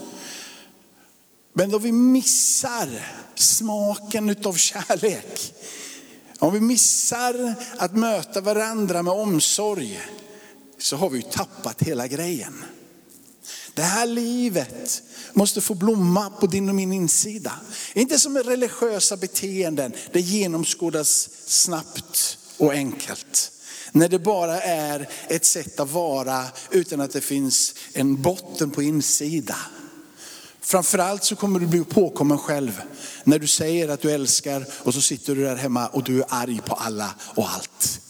Men 1.54 1.70
då 1.70 1.78
vi 1.78 1.92
missar 1.92 3.08
smaken 3.36 4.30
utav 4.30 4.54
kärlek, 4.54 5.54
om 6.40 6.54
vi 6.54 6.60
missar 6.60 7.56
att 7.78 7.96
möta 7.96 8.42
varandra 8.42 9.04
med 9.04 9.14
omsorg, 9.14 10.00
så 10.78 10.96
har 10.96 11.10
vi 11.10 11.22
tappat 11.22 11.84
hela 11.84 12.08
grejen. 12.08 12.64
Det 13.80 13.86
här 13.86 14.06
livet 14.06 15.04
måste 15.34 15.62
få 15.62 15.74
blomma 15.74 16.30
på 16.30 16.48
din 16.48 16.70
och 16.70 16.76
min 16.76 16.94
insida. 16.94 17.54
Inte 17.94 18.20
som 18.20 18.38
religiösa 18.38 19.18
beteenden, 19.18 19.94
det 20.12 20.22
genomskådas 20.22 21.30
snabbt 21.46 22.38
och 22.58 22.74
enkelt. 22.74 23.52
När 23.92 24.10
det 24.10 24.20
bara 24.20 24.62
är 24.62 25.10
ett 25.28 25.46
sätt 25.46 25.80
att 25.80 25.92
vara 25.92 26.46
utan 26.72 27.02
att 27.02 27.12
det 27.12 27.22
finns 27.22 27.76
en 27.94 28.22
botten 28.22 28.72
på 28.72 28.84
insida. 28.84 29.56
Framförallt 30.62 31.24
så 31.24 31.36
kommer 31.36 31.60
du 31.60 31.68
bli 31.68 31.84
påkommen 31.84 32.38
själv 32.38 32.82
när 33.24 33.40
du 33.40 33.48
säger 33.48 33.90
att 33.90 34.02
du 34.02 34.12
älskar 34.12 34.66
och 34.84 34.94
så 34.94 35.02
sitter 35.02 35.36
du 35.36 35.44
där 35.44 35.56
hemma 35.56 35.88
och 35.88 36.04
du 36.04 36.20
är 36.20 36.26
arg 36.30 36.62
på 36.66 36.74
alla 36.76 37.16
och 37.36 37.50
allt 37.50 38.02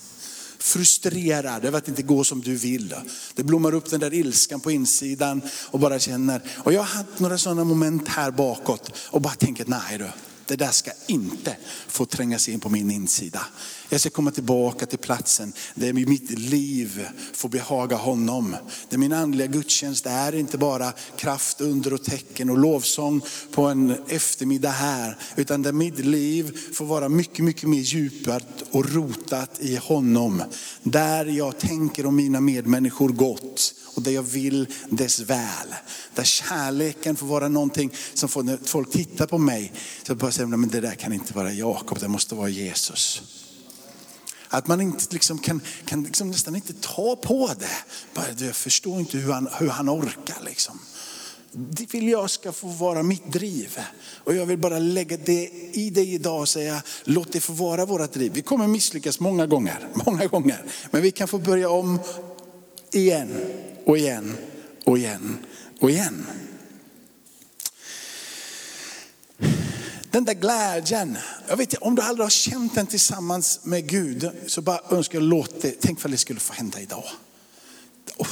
frustrerad 0.70 1.66
över 1.66 1.78
att 1.78 1.86
det 1.86 1.90
inte 1.90 2.04
går 2.04 2.24
som 2.24 2.42
du 2.42 2.56
vill. 2.56 2.96
Det 3.36 3.44
blommar 3.44 3.74
upp 3.74 3.90
den 3.90 4.00
där 4.00 4.14
ilskan 4.14 4.60
på 4.60 4.72
insidan 4.72 5.42
och 5.66 5.80
bara 5.80 6.00
känner, 6.00 6.42
och 6.58 6.74
jag 6.74 6.80
har 6.80 6.98
haft 6.98 7.20
några 7.20 7.38
sådana 7.38 7.64
moment 7.64 8.08
här 8.08 8.32
bakåt 8.32 8.92
och 8.98 9.22
bara 9.22 9.34
tänker, 9.34 9.66
nej 9.68 9.98
du, 9.98 10.08
det 10.46 10.56
där 10.56 10.72
ska 10.72 10.92
inte 11.08 11.58
få 11.88 12.06
tränga 12.06 12.40
sig 12.40 12.54
in 12.54 12.60
på 12.60 12.70
min 12.70 12.92
insida. 12.92 13.42
Jag 13.92 14.02
ska 14.02 14.10
komma 14.10 14.32
tillbaka 14.32 14.86
till 14.86 15.00
platsen 15.00 15.54
där 15.76 15.94
mitt 15.94 16.40
liv 16.40 17.08
får 17.34 17.50
behaga 17.50 17.96
honom. 17.96 18.56
Där 18.90 18.98
min 18.98 19.14
andliga 19.14 19.48
gudstjänst 19.48 20.06
är 20.06 20.36
inte 20.36 20.58
bara 20.58 20.94
kraft, 21.18 21.62
under 21.62 21.94
och 21.94 22.04
tecken 22.04 22.50
och 22.50 22.58
lovsång 22.58 23.22
på 23.52 23.66
en 23.66 23.96
eftermiddag 24.08 24.70
här. 24.70 25.18
Utan 25.36 25.62
där 25.62 25.72
mitt 25.72 26.00
liv 26.00 26.58
får 26.74 26.86
vara 26.86 27.10
mycket, 27.10 27.46
mycket 27.46 27.70
mer 27.70 27.80
djupat 27.80 28.64
och 28.72 28.94
rotat 28.94 29.60
i 29.60 29.76
honom. 29.76 30.44
Där 30.84 31.26
jag 31.26 31.60
tänker 31.60 32.06
om 32.06 32.16
mina 32.16 32.42
medmänniskor 32.42 33.10
gott 33.10 33.74
och 33.96 34.02
där 34.02 34.12
jag 34.12 34.24
vill 34.24 34.68
dess 34.90 35.20
väl. 35.20 35.76
Där 36.16 36.24
kärleken 36.24 37.16
får 37.16 37.28
vara 37.28 37.48
någonting 37.48 37.94
som 38.14 38.30
får, 38.30 38.44
när 38.44 38.60
folk 38.64 38.92
tittar 38.92 39.28
på 39.28 39.38
mig, 39.38 39.74
så 40.08 40.16
bara 40.16 40.32
säger 40.32 40.48
men 40.48 40.70
det 40.70 40.82
där 40.82 40.96
kan 40.96 41.14
inte 41.14 41.34
vara 41.34 41.54
Jakob, 41.54 42.00
det 42.00 42.08
måste 42.08 42.36
vara 42.36 42.50
Jesus. 42.50 43.22
Att 44.50 44.68
man 44.68 44.82
inte 44.82 45.06
liksom 45.10 45.40
kan, 45.40 45.62
kan 45.86 46.04
liksom 46.04 46.30
nästan 46.30 46.56
inte 46.56 46.74
ta 46.74 47.16
på 47.16 47.52
det. 47.60 47.84
Bara, 48.14 48.26
jag 48.38 48.56
förstår 48.56 49.00
inte 49.00 49.18
hur 49.18 49.34
han, 49.34 49.50
hur 49.60 49.70
han 49.70 49.90
orkar. 49.90 50.38
Liksom. 50.46 50.80
Det 51.52 51.94
vill 51.94 52.10
jag 52.10 52.30
ska 52.30 52.52
få 52.52 52.68
vara 52.68 53.04
mitt 53.04 53.32
driv. 53.32 53.80
Och 54.24 54.36
jag 54.36 54.46
vill 54.46 54.58
bara 54.58 54.80
lägga 54.80 55.18
det 55.18 55.50
i 55.74 55.90
dig 55.90 56.14
idag 56.14 56.40
och 56.40 56.50
säga, 56.50 56.84
låt 57.04 57.32
det 57.32 57.40
få 57.40 57.54
vara 57.54 57.86
vårt 57.86 58.14
driv. 58.14 58.34
Vi 58.34 58.42
kommer 58.42 58.68
misslyckas 58.68 59.20
många 59.20 59.48
gånger, 59.48 59.88
många 60.06 60.26
gånger. 60.28 60.66
Men 60.92 61.02
vi 61.02 61.12
kan 61.12 61.28
få 61.28 61.38
börja 61.38 61.70
om 61.70 62.00
igen 62.92 63.36
och 63.86 63.98
igen 63.98 64.38
och 64.84 64.98
igen 64.98 65.38
och 65.80 65.90
igen. 65.90 66.26
Den 70.12 70.26
där 70.26 70.34
glädjen, 70.34 71.18
jag 71.48 71.58
vet 71.58 71.74
om 71.74 71.96
du 71.96 72.02
aldrig 72.02 72.26
har 72.26 72.30
känt 72.30 72.76
den 72.76 72.88
tillsammans 72.88 73.60
med 73.64 73.90
Gud, 73.90 74.30
så 74.48 74.62
bara 74.62 74.80
önskar 74.90 75.20
jag 75.20 75.24
låt 75.24 75.62
det, 75.62 75.76
tänk 75.82 76.04
vad 76.04 76.12
det 76.12 76.18
skulle 76.18 76.40
få 76.40 76.54
hända 76.54 76.80
idag. 76.80 77.04
Oh, 78.18 78.28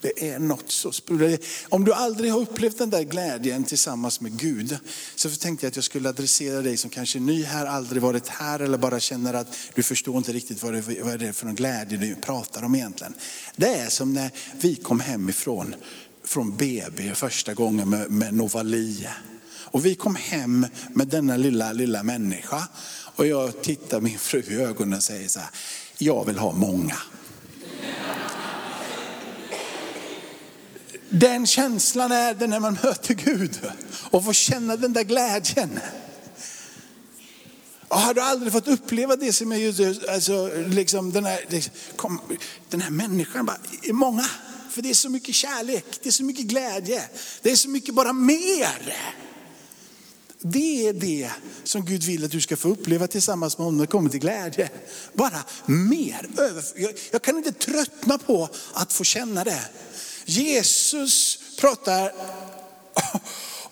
det 0.00 0.30
är 0.30 0.38
något 0.38 0.70
så 0.70 0.92
sprudlande. 0.92 1.38
Om 1.68 1.84
du 1.84 1.92
aldrig 1.92 2.32
har 2.32 2.40
upplevt 2.40 2.78
den 2.78 2.90
där 2.90 3.02
glädjen 3.02 3.64
tillsammans 3.64 4.20
med 4.20 4.38
Gud, 4.38 4.78
så 5.14 5.30
tänkte 5.30 5.66
jag 5.66 5.70
att 5.70 5.76
jag 5.76 5.84
skulle 5.84 6.08
adressera 6.08 6.62
dig 6.62 6.76
som 6.76 6.90
kanske 6.90 7.18
är 7.18 7.20
ny 7.20 7.42
här, 7.44 7.66
aldrig 7.66 8.02
varit 8.02 8.28
här 8.28 8.60
eller 8.60 8.78
bara 8.78 9.00
känner 9.00 9.34
att 9.34 9.56
du 9.74 9.82
förstår 9.82 10.16
inte 10.16 10.32
riktigt 10.32 10.62
vad 10.62 10.72
det, 10.72 11.02
vad 11.02 11.18
det 11.18 11.28
är 11.28 11.32
för 11.32 11.46
någon 11.46 11.54
glädje 11.54 11.98
du 11.98 12.14
pratar 12.14 12.62
om 12.62 12.74
egentligen. 12.74 13.14
Det 13.56 13.74
är 13.74 13.88
som 13.88 14.12
när 14.12 14.30
vi 14.60 14.74
kom 14.74 15.00
hemifrån 15.00 15.74
från 16.24 16.56
BB 16.56 17.14
första 17.14 17.54
gången 17.54 17.90
med, 17.90 18.10
med 18.10 18.34
Novalie. 18.34 19.10
Och 19.70 19.86
vi 19.86 19.94
kom 19.94 20.16
hem 20.16 20.66
med 20.94 21.08
denna 21.08 21.36
lilla, 21.36 21.72
lilla 21.72 22.02
människa. 22.02 22.68
Och 23.16 23.26
jag 23.26 23.62
tittar 23.62 24.00
min 24.00 24.18
fru 24.18 24.42
i 24.48 24.54
ögonen 24.54 24.94
och 24.94 25.02
säger 25.02 25.28
så 25.28 25.40
här, 25.40 25.48
jag 25.98 26.24
vill 26.24 26.38
ha 26.38 26.52
många. 26.52 26.96
Den 31.10 31.46
känslan 31.46 32.12
är 32.12 32.34
det 32.34 32.46
när 32.46 32.60
man 32.60 32.78
möter 32.82 33.14
Gud 33.14 33.60
och 34.10 34.24
får 34.24 34.32
känna 34.32 34.76
den 34.76 34.92
där 34.92 35.02
glädjen. 35.02 35.80
Och 37.88 38.00
har 38.00 38.14
du 38.14 38.20
aldrig 38.20 38.52
fått 38.52 38.68
uppleva 38.68 39.16
det 39.16 39.32
som 39.32 39.52
är 39.52 39.56
just, 39.56 40.08
alltså, 40.08 40.50
liksom 40.66 41.12
den, 41.12 41.24
här, 41.24 41.44
liksom, 41.48 41.72
kom, 41.96 42.20
den 42.70 42.80
här 42.80 42.90
människan, 42.90 43.46
bara, 43.46 43.58
många. 43.92 44.26
För 44.70 44.82
det 44.82 44.90
är 44.90 44.94
så 44.94 45.08
mycket 45.08 45.34
kärlek, 45.34 45.84
det 46.02 46.08
är 46.08 46.12
så 46.12 46.24
mycket 46.24 46.44
glädje, 46.44 47.02
det 47.42 47.50
är 47.50 47.56
så 47.56 47.68
mycket 47.68 47.94
bara 47.94 48.12
mer. 48.12 48.96
Det 50.40 50.88
är 50.88 50.92
det 50.92 51.30
som 51.64 51.84
Gud 51.84 52.02
vill 52.02 52.24
att 52.24 52.30
du 52.30 52.40
ska 52.40 52.56
få 52.56 52.68
uppleva 52.68 53.06
tillsammans 53.06 53.58
med 53.58 53.64
honom 53.64 53.76
när 53.76 53.84
det 53.84 53.90
kommer 53.90 54.10
till 54.10 54.20
glädje. 54.20 54.70
Bara 55.12 55.44
mer. 55.66 56.28
Jag, 57.12 57.22
kan 57.22 57.36
inte 57.36 57.52
tröttna 57.52 58.18
på 58.18 58.48
att 58.72 58.92
få 58.92 59.04
känna 59.04 59.44
det. 59.44 59.60
Jesus 60.24 61.38
pratar 61.60 62.12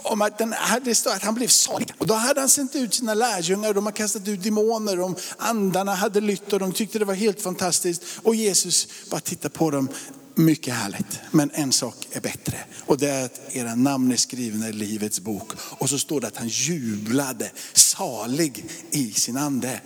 om 0.03 0.23
att, 0.23 0.39
den, 0.39 0.55
det 0.85 0.95
står 0.95 1.11
att 1.11 1.23
han 1.23 1.35
blev 1.35 1.49
salig. 1.49 1.93
Och 1.99 2.07
då 2.07 2.15
hade 2.15 2.41
han 2.41 2.49
sänt 2.49 2.75
ut 2.75 2.95
sina 2.95 3.15
lärjungar, 3.15 3.75
de 3.75 3.87
har 3.87 3.93
kastat 3.93 4.29
ut 4.29 4.43
demoner, 4.43 4.97
de 4.97 5.17
andarna 5.37 5.95
hade 5.95 6.21
lytt 6.21 6.53
och 6.53 6.59
de 6.59 6.73
tyckte 6.73 6.99
det 6.99 7.05
var 7.05 7.15
helt 7.15 7.41
fantastiskt. 7.41 8.03
Och 8.23 8.35
Jesus 8.35 8.89
bara 9.11 9.21
tittar 9.21 9.49
på 9.49 9.71
dem, 9.71 9.89
mycket 10.37 10.75
härligt. 10.75 11.21
Men 11.31 11.51
en 11.55 11.73
sak 11.73 12.09
är 12.13 12.21
bättre 12.21 12.59
och 12.87 12.99
det 12.99 13.09
är 13.09 13.25
att 13.25 13.41
era 13.49 13.75
namn 13.75 14.13
är 14.13 14.17
skrivna 14.17 14.69
i 14.69 14.73
livets 14.73 15.21
bok. 15.21 15.53
Och 15.59 15.91
så 15.91 15.99
står 15.99 16.21
det 16.21 16.27
att 16.27 16.37
han 16.37 16.49
jublade 16.49 17.51
salig 17.73 18.65
i 18.91 19.13
sin 19.13 19.37
ande. 19.37 19.81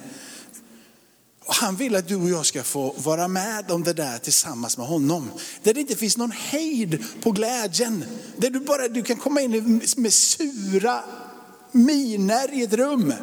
Och 1.45 1.55
han 1.55 1.77
vill 1.77 1.97
att 1.97 2.09
du 2.09 2.17
och 2.17 2.31
jag 2.31 2.47
ska 2.47 2.63
få 2.63 2.95
vara 2.99 3.29
med 3.29 3.71
om 3.71 3.85
det 3.85 3.93
där 3.93 4.19
tillsammans 4.19 4.79
med 4.79 4.87
honom. 4.87 5.31
Där 5.63 5.75
det 5.75 5.81
inte 5.81 5.97
finns 5.97 6.17
någon 6.17 6.33
hejd 6.33 7.05
på 7.23 7.31
glädjen. 7.31 8.05
Där 8.37 8.51
du 8.51 8.61
bara 8.61 8.89
du 8.89 9.03
kan 9.03 9.17
komma 9.17 9.41
in 9.41 9.83
med 9.97 10.13
sura 10.13 11.05
miner 11.73 12.55
i 12.55 12.63
ett 12.63 12.73
rum 12.73 13.15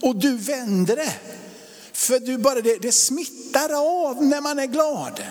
och 0.00 0.16
du 0.16 0.36
vänder 0.36 0.96
det. 0.96 1.12
För 1.92 2.18
du 2.18 2.38
bara, 2.38 2.60
det, 2.60 2.82
det 2.82 2.92
smittar 2.92 3.70
av 4.06 4.24
när 4.24 4.40
man 4.40 4.58
är 4.58 4.66
glad. 4.66 5.22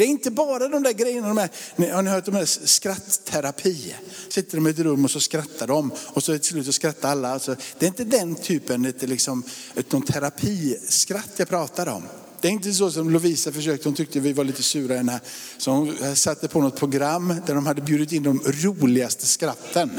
Det 0.00 0.04
är 0.04 0.08
inte 0.08 0.30
bara 0.30 0.68
de 0.68 0.82
där 0.82 0.92
grejerna, 0.92 1.28
de 1.28 1.38
här, 1.38 1.50
har 1.92 2.02
ni 2.02 2.10
hört 2.10 2.28
om 2.28 2.34
här 2.34 2.44
skrattterapi? 2.44 3.94
Sitter 4.28 4.56
de 4.56 4.66
i 4.66 4.70
ett 4.70 4.78
rum 4.78 5.04
och 5.04 5.10
så 5.10 5.20
skrattar 5.20 5.66
de 5.66 5.92
och 6.06 6.22
så 6.22 6.32
till 6.38 6.44
slut 6.44 6.66
så 6.66 6.72
skrattar 6.72 7.10
alla. 7.10 7.32
Alltså, 7.32 7.56
det 7.78 7.86
är 7.86 7.88
inte 7.88 8.04
den 8.04 8.34
typen, 8.34 8.84
ett, 8.84 9.02
liksom, 9.02 9.42
någon 9.90 10.02
terapiskratt 10.02 11.30
jag 11.36 11.48
pratar 11.48 11.88
om. 11.88 12.02
Det 12.40 12.48
är 12.48 12.52
inte 12.52 12.72
så 12.72 12.90
som 12.90 13.10
Lovisa 13.10 13.52
försökte, 13.52 13.88
hon 13.88 13.96
tyckte 13.96 14.20
vi 14.20 14.32
var 14.32 14.44
lite 14.44 14.62
sura 14.62 14.96
henne. 14.96 15.20
Så 15.58 15.70
hon 15.70 16.16
satte 16.16 16.48
på 16.48 16.60
något 16.60 16.76
program 16.76 17.34
där 17.46 17.54
de 17.54 17.66
hade 17.66 17.82
bjudit 17.82 18.12
in 18.12 18.22
de 18.22 18.42
roligaste 18.44 19.26
skratten. 19.26 19.90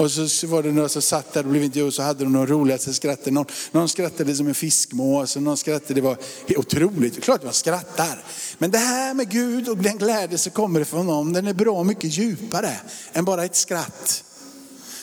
Och 0.00 0.10
så 0.10 0.46
var 0.46 0.62
det 0.62 0.72
några 0.72 0.88
som 0.88 1.02
satt 1.02 1.32
där 1.32 1.44
och 1.44 1.50
blev 1.50 1.62
intervjuade 1.62 1.92
så 1.92 2.02
hade 2.02 2.24
de 2.24 2.32
de 2.32 2.46
roligaste 2.46 2.94
skratten. 2.94 3.34
Någon, 3.34 3.46
någon 3.72 3.88
skrattade 3.88 4.34
som 4.34 4.48
en 4.48 4.54
fiskmås 4.54 5.36
och 5.36 5.42
någon 5.42 5.56
skrattade, 5.56 5.94
det 5.94 6.00
var 6.00 6.16
otroligt. 6.56 7.22
Klart 7.22 7.44
man 7.44 7.52
skrattar. 7.52 8.24
Men 8.58 8.70
det 8.70 8.78
här 8.78 9.14
med 9.14 9.30
Gud 9.30 9.68
och 9.68 9.76
den 9.76 9.98
glädje 9.98 10.38
som 10.38 10.52
kommer 10.52 10.80
ifrån 10.80 11.06
honom, 11.06 11.32
den 11.32 11.46
är 11.46 11.54
bra 11.54 11.84
mycket 11.84 12.18
djupare 12.18 12.76
än 13.12 13.24
bara 13.24 13.44
ett 13.44 13.56
skratt. 13.56 14.24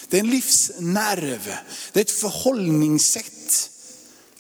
Det 0.10 0.18
är 0.18 0.22
en 0.22 0.30
livsnerv, 0.30 1.54
det 1.94 2.00
är 2.00 2.02
ett 2.02 2.12
förhållningssätt. 2.12 3.70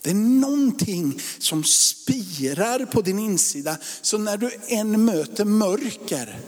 Det 0.02 0.10
är 0.10 0.16
någonting 0.16 1.22
som 1.40 1.64
spirar 1.64 2.86
på 2.86 3.02
din 3.02 3.20
insida. 3.20 3.78
Så 4.02 4.18
när 4.18 4.38
du 4.38 4.52
än 4.68 5.06
möter 5.06 5.46
mörker 5.46 6.40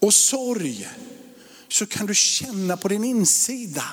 och 0.00 0.14
sorg 0.14 0.88
så 1.72 1.86
kan 1.86 2.06
du 2.06 2.14
känna 2.14 2.76
på 2.76 2.88
din 2.88 3.04
insida 3.04 3.84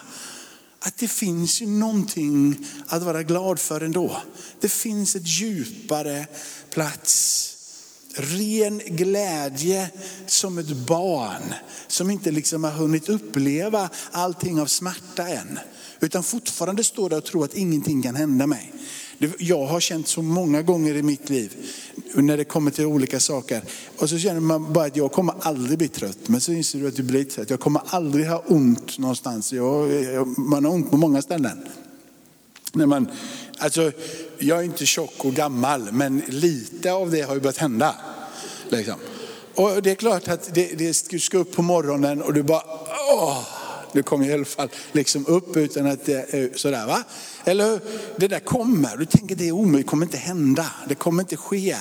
att 0.79 0.98
det 0.98 1.07
finns 1.07 1.62
någonting 1.62 2.67
att 2.88 3.03
vara 3.03 3.24
glad 3.24 3.60
för 3.60 3.81
ändå. 3.81 4.22
Det 4.60 4.69
finns 4.69 5.15
ett 5.15 5.27
djupare 5.27 6.27
plats. 6.69 7.43
Ren 8.15 8.81
glädje 8.86 9.89
som 10.27 10.57
ett 10.57 10.77
barn 10.77 11.53
som 11.88 12.10
inte 12.10 12.31
liksom 12.31 12.63
har 12.63 12.72
hunnit 12.72 13.10
uppleva 13.10 13.89
allting 14.12 14.62
av 14.62 14.65
smärta 14.65 15.27
än. 15.27 15.60
Utan 16.00 16.24
fortfarande 16.24 16.84
står 16.84 17.10
där 17.10 17.17
och 17.17 17.25
tror 17.25 17.46
att 17.46 17.53
ingenting 17.53 18.01
kan 18.01 18.15
hända 18.15 18.48
mig. 18.48 18.74
Jag 19.38 19.65
har 19.65 19.79
känt 19.79 20.07
så 20.07 20.21
många 20.21 20.62
gånger 20.62 20.95
i 20.95 21.01
mitt 21.03 21.29
liv 21.29 21.53
när 22.13 22.38
det 22.38 22.43
kommer 22.43 22.71
till 22.71 22.86
olika 22.86 23.19
saker. 23.19 23.62
Och 23.97 24.09
så 24.09 24.17
känner 24.17 24.39
man 24.39 24.74
bara 24.74 24.86
att 24.86 24.95
jag 24.95 25.12
kommer 25.12 25.33
aldrig 25.39 25.77
bli 25.77 25.88
trött. 25.88 26.17
Men 26.25 26.41
så 26.41 26.51
inser 26.51 26.79
du 26.79 26.88
att 26.88 26.95
du 26.95 27.03
blir 27.03 27.24
trött. 27.24 27.50
Jag 27.50 27.59
kommer 27.59 27.81
aldrig 27.86 28.27
ha 28.27 28.43
ont 28.47 28.97
någonstans. 28.97 29.53
Jag, 29.53 30.03
jag, 30.03 30.39
man 30.39 30.65
har 30.65 30.71
ont 30.71 30.91
på 30.91 30.97
många 30.97 31.21
ställen. 31.21 31.67
När 32.74 32.86
man, 32.86 33.07
alltså, 33.57 33.91
jag 34.39 34.59
är 34.59 34.63
inte 34.63 34.86
tjock 34.86 35.25
och 35.25 35.33
gammal 35.33 35.91
men 35.91 36.21
lite 36.27 36.91
av 36.91 37.12
det 37.12 37.21
har 37.21 37.33
ju 37.33 37.41
börjat 37.41 37.57
hända. 37.57 37.95
Liksom. 38.69 38.95
Och 39.55 39.83
det 39.83 39.91
är 39.91 39.95
klart 39.95 40.27
att 40.27 40.53
det, 40.53 40.77
det 40.77 40.93
ska 40.93 41.38
upp 41.38 41.55
på 41.55 41.62
morgonen 41.62 42.21
och 42.21 42.33
du 42.33 42.43
bara, 42.43 42.63
åh, 43.13 43.43
du 43.97 44.03
kommer 44.03 44.29
i 44.29 44.33
alla 44.33 44.45
fall 44.45 44.69
liksom 44.91 45.25
upp 45.25 45.57
utan 45.57 45.85
att 45.85 46.05
det 46.05 46.33
är 46.33 46.57
sådär 46.57 46.87
va. 46.87 47.03
Eller 47.45 47.69
hur? 47.69 47.79
Det 48.17 48.27
där 48.27 48.39
kommer, 48.39 48.97
du 48.97 49.05
tänker 49.05 49.35
det 49.35 49.47
är 49.47 49.51
omöjligt, 49.51 49.87
det 49.87 49.89
kommer 49.89 50.05
inte 50.05 50.17
hända, 50.17 50.71
det 50.87 50.95
kommer 50.95 51.23
inte 51.23 51.37
ske. 51.37 51.75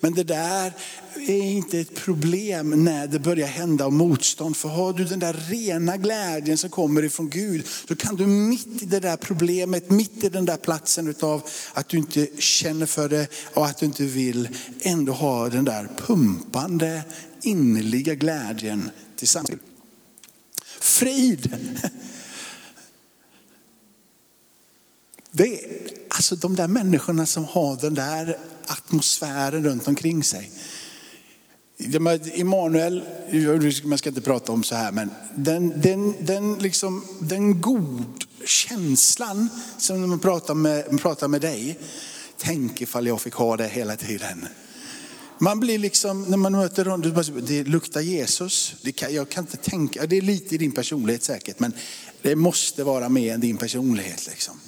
Men 0.00 0.14
det 0.14 0.24
där 0.24 0.72
är 1.14 1.42
inte 1.42 1.78
ett 1.80 1.94
problem 1.94 2.84
när 2.84 3.06
det 3.06 3.18
börjar 3.18 3.46
hända 3.46 3.90
motstånd. 3.90 4.56
För 4.56 4.68
har 4.68 4.92
du 4.92 5.04
den 5.04 5.18
där 5.18 5.36
rena 5.50 5.96
glädjen 5.96 6.58
som 6.58 6.70
kommer 6.70 7.02
ifrån 7.02 7.30
Gud, 7.30 7.66
så 7.88 7.96
kan 7.96 8.16
du 8.16 8.26
mitt 8.26 8.82
i 8.82 8.86
det 8.86 9.00
där 9.00 9.16
problemet, 9.16 9.90
mitt 9.90 10.24
i 10.24 10.28
den 10.28 10.44
där 10.44 10.56
platsen 10.56 11.08
utav 11.08 11.42
att 11.72 11.88
du 11.88 11.96
inte 11.96 12.26
känner 12.38 12.86
för 12.86 13.08
det 13.08 13.28
och 13.54 13.66
att 13.66 13.78
du 13.78 13.86
inte 13.86 14.04
vill, 14.04 14.48
ändå 14.80 15.12
ha 15.12 15.48
den 15.48 15.64
där 15.64 15.88
pumpande 16.06 17.02
innerliga 17.42 18.14
glädjen 18.14 18.90
tillsammans. 19.16 19.50
Frid. 20.98 21.56
Det 25.30 25.60
alltså 26.08 26.36
de 26.36 26.56
där 26.56 26.68
människorna 26.68 27.26
som 27.26 27.44
har 27.44 27.76
den 27.76 27.94
där 27.94 28.38
atmosfären 28.66 29.64
runt 29.64 29.88
omkring 29.88 30.24
sig. 30.24 30.50
Immanuel, 32.34 33.04
man 33.84 33.98
ska 33.98 34.08
inte 34.08 34.20
prata 34.20 34.52
om 34.52 34.62
så 34.62 34.74
här, 34.74 34.92
men 34.92 35.10
den, 35.34 35.80
den, 35.80 36.14
den, 36.20 36.54
liksom, 36.54 37.04
den 37.20 37.60
god 37.60 38.24
känslan 38.44 39.48
som 39.78 40.08
man 40.10 40.18
pratar 40.18 40.54
med, 40.54 41.00
pratar 41.00 41.28
med 41.28 41.40
dig, 41.40 41.78
tänk 42.36 42.80
ifall 42.80 43.06
jag 43.06 43.20
fick 43.20 43.34
ha 43.34 43.56
det 43.56 43.68
hela 43.68 43.96
tiden. 43.96 44.48
Man 45.38 45.60
blir 45.60 45.78
liksom, 45.78 46.22
när 46.22 46.36
man 46.36 46.52
möter 46.52 46.84
honom, 46.84 47.14
det 47.46 47.64
luktar 47.64 48.00
Jesus. 48.00 48.74
Det 48.82 48.92
kan, 48.92 49.14
jag 49.14 49.28
kan 49.28 49.44
inte 49.44 49.56
tänka, 49.56 50.06
det 50.06 50.16
är 50.16 50.22
lite 50.22 50.54
i 50.54 50.58
din 50.58 50.72
personlighet 50.72 51.22
säkert, 51.22 51.60
men 51.60 51.72
det 52.22 52.36
måste 52.36 52.84
vara 52.84 53.08
mer 53.08 53.34
än 53.34 53.40
din 53.40 53.56
personlighet. 53.56 54.26
Liksom. 54.26 54.60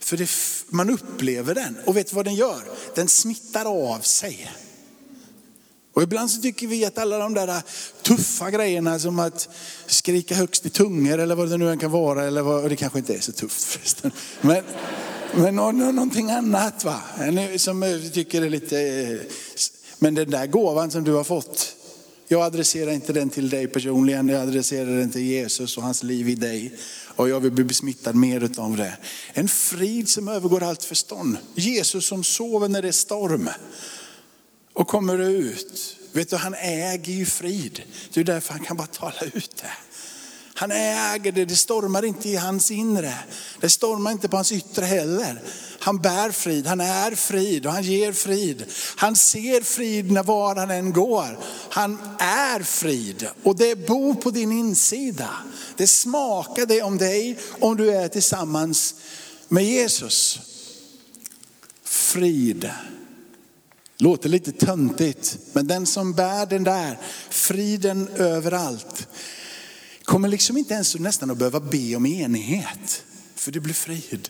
För 0.00 0.16
det, 0.16 0.30
man 0.68 0.90
upplever 0.90 1.54
den 1.54 1.76
och 1.84 1.96
vet 1.96 2.12
vad 2.12 2.24
den 2.24 2.34
gör? 2.34 2.62
Den 2.94 3.08
smittar 3.08 3.64
av 3.64 4.00
sig. 4.00 4.50
Och 5.94 6.02
ibland 6.02 6.30
så 6.30 6.42
tycker 6.42 6.66
vi 6.66 6.84
att 6.84 6.98
alla 6.98 7.18
de 7.18 7.34
där 7.34 7.62
tuffa 8.02 8.50
grejerna 8.50 8.98
som 8.98 9.18
att 9.18 9.48
skrika 9.86 10.34
högst 10.34 10.66
i 10.66 10.70
tungor 10.70 11.18
eller 11.18 11.34
vad 11.34 11.50
det 11.50 11.56
nu 11.56 11.70
än 11.70 11.78
kan 11.78 11.90
vara, 11.90 12.24
eller 12.24 12.42
vad, 12.42 12.70
det 12.70 12.76
kanske 12.76 12.98
inte 12.98 13.14
är 13.14 13.20
så 13.20 13.32
tufft 13.32 13.64
förresten. 13.64 14.10
Men, 14.40 14.64
men 15.34 15.54
någonting 15.54 16.30
annat 16.30 16.84
va, 16.84 17.00
som 17.56 17.80
vi 17.80 18.10
tycker 18.10 18.42
är 18.42 18.50
lite 18.50 18.80
eh, 18.80 19.18
men 19.98 20.14
den 20.14 20.30
där 20.30 20.46
gåvan 20.46 20.90
som 20.90 21.04
du 21.04 21.12
har 21.12 21.24
fått, 21.24 21.76
jag 22.28 22.42
adresserar 22.42 22.90
inte 22.90 23.12
den 23.12 23.30
till 23.30 23.50
dig 23.50 23.66
personligen, 23.66 24.28
jag 24.28 24.42
adresserar 24.42 24.90
den 24.90 25.10
till 25.10 25.22
Jesus 25.22 25.76
och 25.76 25.82
hans 25.82 26.02
liv 26.02 26.28
i 26.28 26.34
dig. 26.34 26.78
Och 27.16 27.28
jag 27.28 27.40
vill 27.40 27.52
bli 27.52 27.64
besmittad 27.64 28.12
mer 28.12 28.50
av 28.58 28.76
det. 28.76 28.96
En 29.32 29.48
frid 29.48 30.08
som 30.08 30.28
övergår 30.28 30.62
allt 30.62 30.84
förstånd. 30.84 31.38
Jesus 31.54 32.06
som 32.06 32.24
sover 32.24 32.68
när 32.68 32.82
det 32.82 32.88
är 32.88 32.92
storm 32.92 33.50
och 34.72 34.88
kommer 34.88 35.18
ut. 35.18 35.96
Vet 36.12 36.30
du, 36.30 36.36
han 36.36 36.54
äger 36.54 37.12
ju 37.12 37.26
frid. 37.26 37.82
Det 38.14 38.20
är 38.20 38.24
därför 38.24 38.52
han 38.52 38.64
kan 38.64 38.76
bara 38.76 38.86
tala 38.86 39.20
ut 39.34 39.56
det. 39.56 39.70
Han 40.58 40.70
äger 40.72 41.32
det, 41.32 41.44
det 41.44 41.56
stormar 41.56 42.04
inte 42.04 42.28
i 42.28 42.36
hans 42.36 42.70
inre. 42.70 43.14
Det 43.60 43.70
stormar 43.70 44.10
inte 44.10 44.28
på 44.28 44.36
hans 44.36 44.52
yttre 44.52 44.84
heller. 44.84 45.42
Han 45.78 45.98
bär 45.98 46.30
frid, 46.30 46.66
han 46.66 46.80
är 46.80 47.14
frid 47.14 47.66
och 47.66 47.72
han 47.72 47.82
ger 47.82 48.12
frid. 48.12 48.64
Han 48.96 49.16
ser 49.16 49.60
frid 49.60 50.12
när 50.12 50.22
var 50.22 50.56
han 50.56 50.70
än 50.70 50.92
går. 50.92 51.38
Han 51.70 51.98
är 52.18 52.62
frid 52.62 53.28
och 53.42 53.56
det 53.56 53.86
bor 53.86 54.14
på 54.14 54.30
din 54.30 54.52
insida. 54.52 55.30
Det 55.76 55.86
smakar 55.86 56.66
det 56.66 56.82
om 56.82 56.98
dig 56.98 57.38
om 57.60 57.76
du 57.76 57.90
är 57.90 58.08
tillsammans 58.08 58.94
med 59.48 59.64
Jesus. 59.64 60.40
Frid. 61.84 62.70
Låter 63.98 64.28
lite 64.28 64.52
töntigt, 64.52 65.38
men 65.52 65.66
den 65.66 65.86
som 65.86 66.12
bär 66.12 66.46
den 66.46 66.64
där 66.64 66.98
friden 67.30 68.08
överallt 68.08 69.08
kommer 70.06 70.28
liksom 70.28 70.56
inte 70.56 70.74
ens 70.74 70.98
nästan 70.98 71.30
att 71.30 71.38
behöva 71.38 71.60
be 71.60 71.96
om 71.96 72.06
enighet, 72.06 73.04
för 73.34 73.52
det 73.52 73.60
blir 73.60 73.74
frid. 73.74 74.28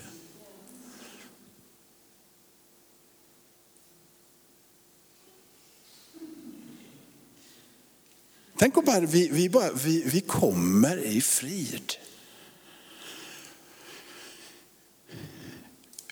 Tänk 8.59 8.77
om 8.77 8.85
bara 8.85 9.01
vi, 9.01 9.29
vi, 9.29 9.49
bara, 9.49 9.73
vi, 9.73 10.03
vi 10.07 10.21
kommer 10.21 10.99
i 10.99 11.21
frid. 11.21 11.93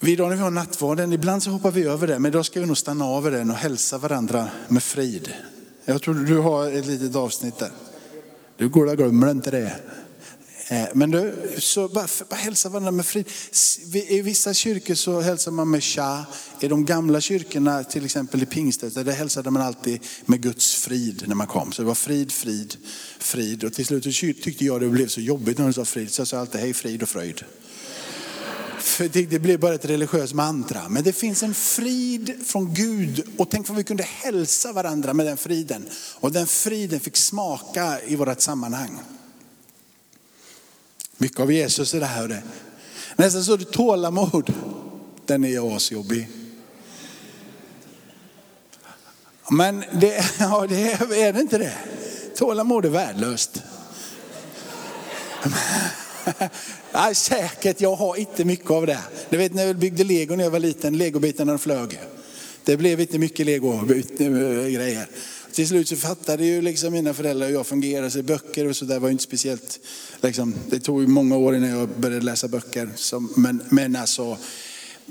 Vi 0.00 0.12
idag 0.12 0.28
när 0.28 0.36
vi 0.36 0.42
har 0.42 0.50
nattvarden, 0.50 1.12
ibland 1.12 1.42
så 1.42 1.50
hoppar 1.50 1.70
vi 1.70 1.82
över 1.82 2.06
det, 2.06 2.18
men 2.18 2.28
idag 2.28 2.46
ska 2.46 2.60
vi 2.60 2.66
nog 2.66 2.78
stanna 2.78 3.04
av 3.04 3.30
den 3.30 3.50
och 3.50 3.56
hälsa 3.56 3.98
varandra 3.98 4.48
med 4.68 4.82
frid. 4.82 5.32
Jag 5.84 6.02
tror 6.02 6.14
du 6.14 6.38
har 6.38 6.70
ett 6.70 6.86
litet 6.86 7.16
avsnitt 7.16 7.58
där. 7.58 7.70
Du 8.56 8.68
går 8.68 8.86
och 8.86 8.96
glömmer 8.96 9.30
inte 9.30 9.50
det. 9.50 9.80
Eh, 10.68 10.88
men 10.94 11.10
du, 11.10 11.34
så 11.58 11.88
bara, 11.88 12.06
bara 12.28 12.36
hälsa 12.36 12.68
varandra 12.68 12.90
med 12.90 13.06
frid. 13.06 13.28
I 14.08 14.22
vissa 14.22 14.54
kyrkor 14.54 14.94
så 14.94 15.20
hälsar 15.20 15.50
man 15.50 15.70
med 15.70 15.82
tja. 15.82 16.26
I 16.60 16.68
de 16.68 16.84
gamla 16.84 17.20
kyrkorna, 17.20 17.84
till 17.84 18.04
exempel 18.04 18.42
i 18.42 18.46
pingstet, 18.46 18.94
där 18.94 19.12
hälsade 19.12 19.50
man 19.50 19.62
alltid 19.62 20.00
med 20.26 20.42
Guds 20.42 20.74
frid 20.74 21.24
när 21.26 21.34
man 21.34 21.46
kom. 21.46 21.72
Så 21.72 21.82
det 21.82 21.88
var 21.88 21.94
frid, 21.94 22.32
frid, 22.32 22.76
frid. 23.18 23.64
Och 23.64 23.72
till 23.72 23.86
slut 23.86 24.42
tyckte 24.42 24.64
jag 24.64 24.80
det 24.80 24.88
blev 24.88 25.06
så 25.06 25.20
jobbigt 25.20 25.58
när 25.58 25.64
de 25.64 25.72
sa 25.72 25.84
frid, 25.84 26.12
så 26.12 26.20
jag 26.20 26.28
sa 26.28 26.38
alltid 26.38 26.60
hej 26.60 26.74
frid 26.74 27.02
och 27.02 27.08
fröjd. 27.08 27.44
För 28.84 29.08
det 29.08 29.38
blir 29.38 29.58
bara 29.58 29.74
ett 29.74 29.84
religiöst 29.84 30.34
mantra. 30.34 30.88
Men 30.88 31.04
det 31.04 31.12
finns 31.12 31.42
en 31.42 31.54
frid 31.54 32.34
från 32.46 32.74
Gud 32.74 33.24
och 33.36 33.50
tänk 33.50 33.70
om 33.70 33.76
vi 33.76 33.84
kunde 33.84 34.02
hälsa 34.02 34.72
varandra 34.72 35.14
med 35.14 35.26
den 35.26 35.36
friden. 35.36 35.88
Och 36.20 36.32
den 36.32 36.46
friden 36.46 37.00
fick 37.00 37.16
smaka 37.16 38.00
i 38.06 38.16
vårt 38.16 38.40
sammanhang. 38.40 39.00
Mycket 41.16 41.40
av 41.40 41.52
Jesus 41.52 41.94
är 41.94 42.00
det 42.00 42.06
här. 42.06 42.42
Nästan 43.16 43.44
så 43.44 43.56
du 43.56 43.64
tålamod, 43.64 44.52
den 45.26 45.44
är 45.44 45.76
asjobbig. 45.76 46.28
Men 49.50 49.84
det, 49.92 50.24
ja, 50.38 50.66
det 50.68 50.92
är, 50.92 51.14
är 51.14 51.32
det 51.32 51.40
inte 51.40 51.58
det? 51.58 51.74
Tålamod 52.36 52.84
är 52.84 52.90
värdelöst. 52.90 53.62
Nej, 56.92 57.14
säkert, 57.14 57.80
jag 57.80 57.94
har 57.94 58.16
inte 58.16 58.44
mycket 58.44 58.70
av 58.70 58.86
det. 58.86 58.98
Du 59.30 59.36
vet 59.36 59.54
när 59.54 59.66
jag 59.66 59.76
byggde 59.76 60.04
lego 60.04 60.36
när 60.36 60.44
jag 60.44 60.50
var 60.50 60.58
liten, 60.58 60.98
legobitarna 60.98 61.58
flög. 61.58 62.00
Det 62.64 62.76
blev 62.76 63.00
inte 63.00 63.18
mycket 63.18 63.46
lego-grejer. 63.46 65.00
Eh, 65.00 65.06
Till 65.52 65.68
slut 65.68 65.88
så 65.88 65.96
fattade 65.96 66.46
ju 66.46 66.62
liksom 66.62 66.92
mina 66.92 67.14
föräldrar 67.14 67.46
hur 67.46 67.54
jag 67.54 67.66
fungerade. 67.66 68.10
Så 68.10 68.22
böcker 68.22 68.68
och 68.68 68.76
sådär 68.76 68.98
var 68.98 69.08
ju 69.08 69.12
inte 69.12 69.24
speciellt, 69.24 69.80
liksom, 70.20 70.54
det 70.70 70.80
tog 70.80 71.00
ju 71.00 71.06
många 71.06 71.36
år 71.36 71.56
innan 71.56 71.70
jag 71.70 71.88
började 71.88 72.24
läsa 72.24 72.48
böcker. 72.48 72.90
Som, 72.96 73.32
men, 73.36 73.62
men 73.68 73.96
alltså, 73.96 74.38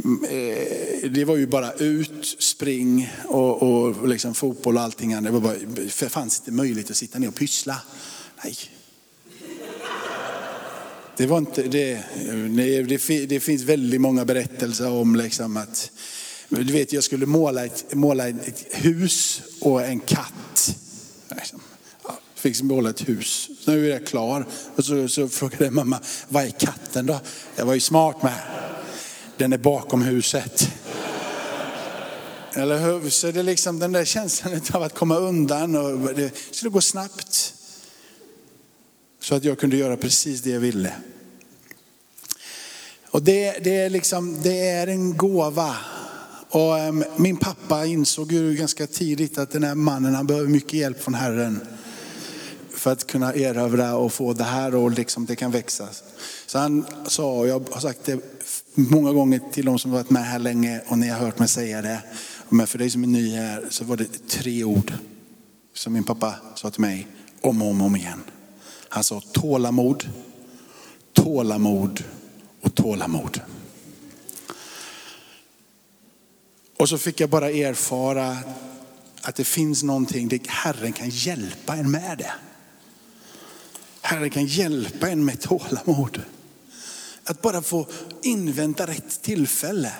mm, 0.03 0.23
eh, 0.23 1.09
det 1.11 1.25
var 1.25 1.35
ju 1.35 1.47
bara 1.47 1.73
ut, 1.73 2.35
spring 2.39 3.11
och, 3.25 3.63
och 3.63 4.07
liksom 4.07 4.33
fotboll 4.33 4.77
och 4.77 4.83
allting. 4.83 5.23
Det, 5.23 5.31
var 5.31 5.39
bara, 5.39 5.55
det 5.75 5.89
fanns 5.89 6.39
inte 6.39 6.51
möjlighet 6.51 6.91
att 6.91 6.97
sitta 6.97 7.19
ner 7.19 7.27
och 7.27 7.35
pyssla. 7.35 7.81
Nej, 8.43 8.55
det, 11.17 11.25
var 11.25 11.37
inte, 11.37 11.63
det, 11.63 12.03
det, 12.87 13.25
det 13.25 13.39
finns 13.39 13.61
väldigt 13.61 14.01
många 14.01 14.25
berättelser 14.25 14.91
om 14.91 15.15
liksom 15.15 15.57
att, 15.57 15.91
du 16.49 16.73
vet 16.73 16.93
jag 16.93 17.03
skulle 17.03 17.25
måla 17.25 17.65
ett, 17.65 17.93
måla 17.93 18.27
ett 18.27 18.65
hus 18.71 19.41
och 19.61 19.83
en 19.83 19.99
katt. 19.99 20.75
Liksom. 21.35 21.59
Ja, 22.03 22.19
fick 22.35 22.61
måla 22.61 22.89
ett 22.89 23.09
hus, 23.09 23.49
så 23.59 23.71
nu 23.71 23.85
är 23.85 23.93
jag 23.93 24.07
klar. 24.07 24.45
Och 24.75 24.85
så, 24.85 25.07
så 25.07 25.29
frågade 25.29 25.71
mamma, 25.71 25.99
vad 26.29 26.43
är 26.43 26.49
katten 26.49 27.05
då? 27.05 27.19
Jag 27.55 27.65
var 27.65 27.73
ju 27.73 27.79
smart 27.79 28.23
med. 28.23 28.39
Den 29.37 29.53
är 29.53 29.57
bakom 29.57 30.01
huset. 30.01 30.69
Eller 32.55 32.79
hur? 32.79 33.09
Så 33.09 33.31
det 33.31 33.39
är 33.39 33.43
liksom 33.43 33.79
den 33.79 33.91
där 33.91 34.05
känslan 34.05 34.61
av 34.73 34.83
att 34.83 34.93
komma 34.93 35.17
undan 35.17 35.75
och 35.75 36.13
det 36.15 36.31
skulle 36.51 36.69
gå 36.69 36.81
snabbt. 36.81 37.52
Så 39.23 39.35
att 39.35 39.43
jag 39.43 39.59
kunde 39.59 39.77
göra 39.77 39.97
precis 39.97 40.41
det 40.41 40.49
jag 40.49 40.59
ville. 40.59 40.93
Och 43.09 43.23
det, 43.23 43.63
det, 43.63 43.77
är, 43.77 43.89
liksom, 43.89 44.41
det 44.41 44.69
är 44.69 44.87
en 44.87 45.17
gåva. 45.17 45.75
Och 46.49 46.73
um, 46.73 47.03
min 47.17 47.37
pappa 47.37 47.85
insåg 47.85 48.31
ju 48.31 48.55
ganska 48.55 48.87
tidigt 48.87 49.37
att 49.37 49.51
den 49.51 49.63
här 49.63 49.75
mannen 49.75 50.15
han 50.15 50.27
behöver 50.27 50.47
mycket 50.47 50.73
hjälp 50.73 51.03
från 51.03 51.13
Herren. 51.13 51.59
För 52.69 52.91
att 52.91 53.07
kunna 53.07 53.33
erövra 53.33 53.95
och 53.95 54.13
få 54.13 54.33
det 54.33 54.43
här 54.43 54.75
och 54.75 54.91
liksom 54.91 55.25
det 55.25 55.35
kan 55.35 55.51
växa. 55.51 55.87
Så 56.45 56.59
han 56.59 56.85
sa, 57.07 57.33
och 57.33 57.47
jag 57.47 57.69
har 57.71 57.81
sagt 57.81 58.05
det 58.05 58.19
många 58.73 59.11
gånger 59.11 59.41
till 59.51 59.65
de 59.65 59.79
som 59.79 59.91
varit 59.91 60.09
med 60.09 60.25
här 60.25 60.39
länge 60.39 60.81
och 60.87 60.97
ni 60.97 61.07
har 61.07 61.19
hört 61.19 61.39
mig 61.39 61.47
säga 61.47 61.81
det. 61.81 61.99
Men 62.49 62.67
för 62.67 62.77
dig 62.77 62.89
som 62.89 63.03
är 63.03 63.07
ny 63.07 63.35
här 63.35 63.67
så 63.69 63.83
var 63.83 63.97
det 63.97 64.27
tre 64.27 64.63
ord 64.63 64.93
som 65.73 65.93
min 65.93 66.03
pappa 66.03 66.35
sa 66.55 66.69
till 66.69 66.81
mig 66.81 67.07
om 67.41 67.61
och 67.61 67.67
om, 67.67 67.81
om 67.81 67.95
igen. 67.95 68.23
Han 68.93 69.03
sa 69.03 69.21
tålamod, 69.31 70.09
tålamod 71.13 72.03
och 72.61 72.75
tålamod. 72.75 73.41
Och 76.77 76.89
så 76.89 76.97
fick 76.97 77.19
jag 77.19 77.29
bara 77.29 77.51
erfara 77.51 78.37
att 79.21 79.35
det 79.35 79.43
finns 79.43 79.83
någonting, 79.83 80.27
det 80.27 80.47
Herren 80.47 80.93
kan 80.93 81.09
hjälpa 81.09 81.75
en 81.75 81.91
med 81.91 82.17
det. 82.17 82.33
Herren 84.01 84.29
kan 84.29 84.45
hjälpa 84.45 85.09
en 85.09 85.25
med 85.25 85.41
tålamod. 85.41 86.21
Att 87.25 87.41
bara 87.41 87.61
få 87.61 87.87
invänta 88.21 88.87
rätt 88.87 89.21
tillfälle. 89.21 89.91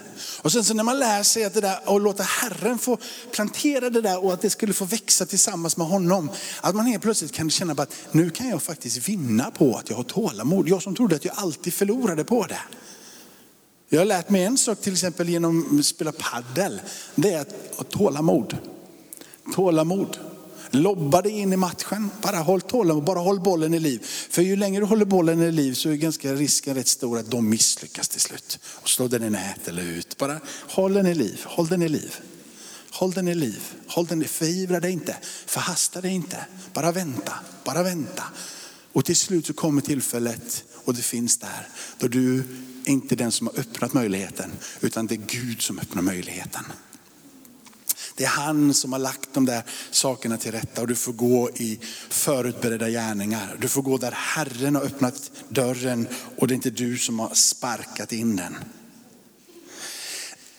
Och 0.42 0.52
sen 0.52 0.64
så 0.64 0.74
när 0.74 0.84
man 0.84 1.00
lär 1.00 1.24
sig 1.24 1.44
att 1.44 1.54
det 1.54 1.62
där, 1.62 1.80
och 1.86 2.02
låta 2.02 2.24
Herren 2.24 2.78
få 2.78 2.98
plantera 3.32 3.90
det 3.90 4.02
där 4.02 4.24
och 4.24 4.34
att 4.34 4.42
det 4.42 4.50
skulle 4.50 4.74
få 4.74 4.86
växa 4.86 5.26
tillsammans 5.26 5.78
med 5.78 5.88
honom. 5.88 6.30
Att 6.62 6.76
man 6.76 6.86
helt 6.86 7.04
plötsligt 7.04 7.32
kan 7.32 7.50
känna 7.50 7.74
att 7.74 7.96
nu 8.12 8.30
kan 8.30 8.50
jag 8.50 8.64
faktiskt 8.64 9.10
vinna 9.10 9.52
på 9.52 9.76
att 9.76 9.90
jag 9.90 9.98
har 9.98 10.04
tålamod. 10.04 10.70
Jag 10.70 10.82
som 10.82 10.96
trodde 10.96 11.16
att 11.16 11.26
jag 11.26 11.36
alltid 11.38 11.74
förlorade 11.74 12.24
på 12.24 12.46
det. 12.46 12.62
Jag 13.90 14.00
har 14.00 14.06
lärt 14.06 14.30
mig 14.30 14.44
en 14.44 14.58
sak 14.58 14.82
till 14.82 14.94
exempel 14.94 15.30
genom 15.30 15.80
att 15.80 15.86
spela 15.86 16.12
paddel. 16.12 16.82
Det 17.16 17.34
är 17.34 17.42
att 17.42 17.56
ha 17.76 17.84
tålamod. 17.84 18.58
Tålamod. 19.56 20.18
Lobba 20.76 21.22
dig 21.22 21.32
in 21.32 21.54
i 21.54 21.58
matchen. 21.58 22.10
Bara 22.22 22.38
håll 22.38 22.62
tålamod, 22.62 23.04
bara 23.04 23.20
håll 23.20 23.40
bollen 23.40 23.74
i 23.74 23.80
liv. 23.80 24.06
För 24.30 24.42
ju 24.42 24.56
längre 24.56 24.80
du 24.82 24.86
håller 24.86 25.06
bollen 25.06 25.42
i 25.42 25.52
liv 25.52 25.74
så 25.74 25.90
är 25.90 25.96
ganska 25.96 26.34
risken 26.34 26.76
rätt 26.76 26.88
stor 26.88 27.20
att 27.20 27.32
de 27.32 27.50
misslyckas 27.50 28.08
till 28.08 28.22
slut. 28.22 28.60
Och 28.66 28.90
slår 28.90 29.10
den 29.10 29.24
i 29.24 29.30
nät 29.30 29.68
eller 29.68 29.84
ut. 29.84 30.18
Bara 30.18 30.40
håll 30.70 30.94
den 30.94 31.08
i 31.08 31.16
liv, 31.16 31.42
håll 31.46 31.68
den 31.68 31.82
i 31.82 31.90
liv. 31.90 32.16
Håll 32.92 33.12
den 33.12 33.28
i 33.28 33.36
liv, 33.36 33.62
håll 33.88 34.06
den 34.06 34.22
i, 34.24 34.26
förivra 34.26 34.80
dig 34.80 34.92
inte, 34.92 35.18
förhasta 35.46 36.02
dig 36.02 36.12
inte. 36.12 36.46
Bara 36.74 36.92
vänta, 36.92 37.34
bara 37.66 37.84
vänta. 37.84 38.24
Och 38.94 39.06
till 39.06 39.16
slut 39.16 39.46
så 39.46 39.54
kommer 39.54 39.82
tillfället 39.82 40.64
och 40.86 40.94
det 40.94 41.02
finns 41.02 41.38
där. 41.38 41.68
Då 41.98 42.08
du 42.08 42.38
är 42.38 42.44
inte 42.86 43.16
den 43.16 43.32
som 43.32 43.48
har 43.48 43.60
öppnat 43.60 43.94
möjligheten, 43.94 44.52
utan 44.82 45.08
det 45.08 45.16
är 45.16 45.22
Gud 45.28 45.62
som 45.62 45.80
öppnar 45.80 46.02
möjligheten. 46.02 46.64
Det 48.16 48.24
är 48.24 48.28
han 48.28 48.74
som 48.74 48.92
har 48.94 49.00
lagt 49.00 49.30
de 49.34 49.46
där 49.46 49.64
sakerna 49.92 50.38
till 50.38 50.52
rätta 50.52 50.82
och 50.82 50.88
du 50.88 50.96
får 50.96 51.14
gå 51.14 51.50
i 51.50 51.80
förutberedda 52.10 52.90
gärningar. 52.90 53.58
Du 53.60 53.68
får 53.68 53.82
gå 53.82 53.98
där 53.98 54.12
Herren 54.12 54.76
har 54.76 54.84
öppnat 54.84 55.32
dörren 55.50 56.08
och 56.38 56.48
det 56.48 56.54
är 56.54 56.56
inte 56.56 56.70
du 56.70 56.98
som 56.98 57.20
har 57.20 57.34
sparkat 57.34 58.12
in 58.12 58.36
den. 58.36 58.56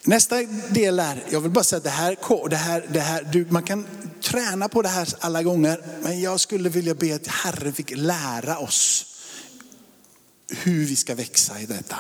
Nästa 0.07 0.43
del 0.69 0.99
är, 0.99 1.25
jag 1.31 1.41
vill 1.41 1.51
bara 1.51 1.65
säga 1.65 1.79
att 1.79 1.85
det 1.85 1.91
här, 1.91 2.17
det 2.51 2.57
här, 2.57 2.87
det 2.93 3.01
här 3.01 3.29
du, 3.33 3.47
man 3.51 3.63
kan 3.63 3.87
träna 4.23 4.69
på 4.69 4.83
det 4.83 4.89
här 4.89 5.09
alla 5.21 5.43
gånger, 5.43 5.81
men 6.03 6.21
jag 6.21 6.41
skulle 6.41 6.69
vilja 6.69 6.95
be 6.95 7.15
att 7.15 7.27
Herren 7.27 7.73
fick 7.73 7.97
lära 7.97 8.59
oss 8.59 9.07
hur 10.49 10.85
vi 10.85 10.97
ska 10.97 11.15
växa 11.15 11.61
i 11.61 11.67
detta. 11.67 11.97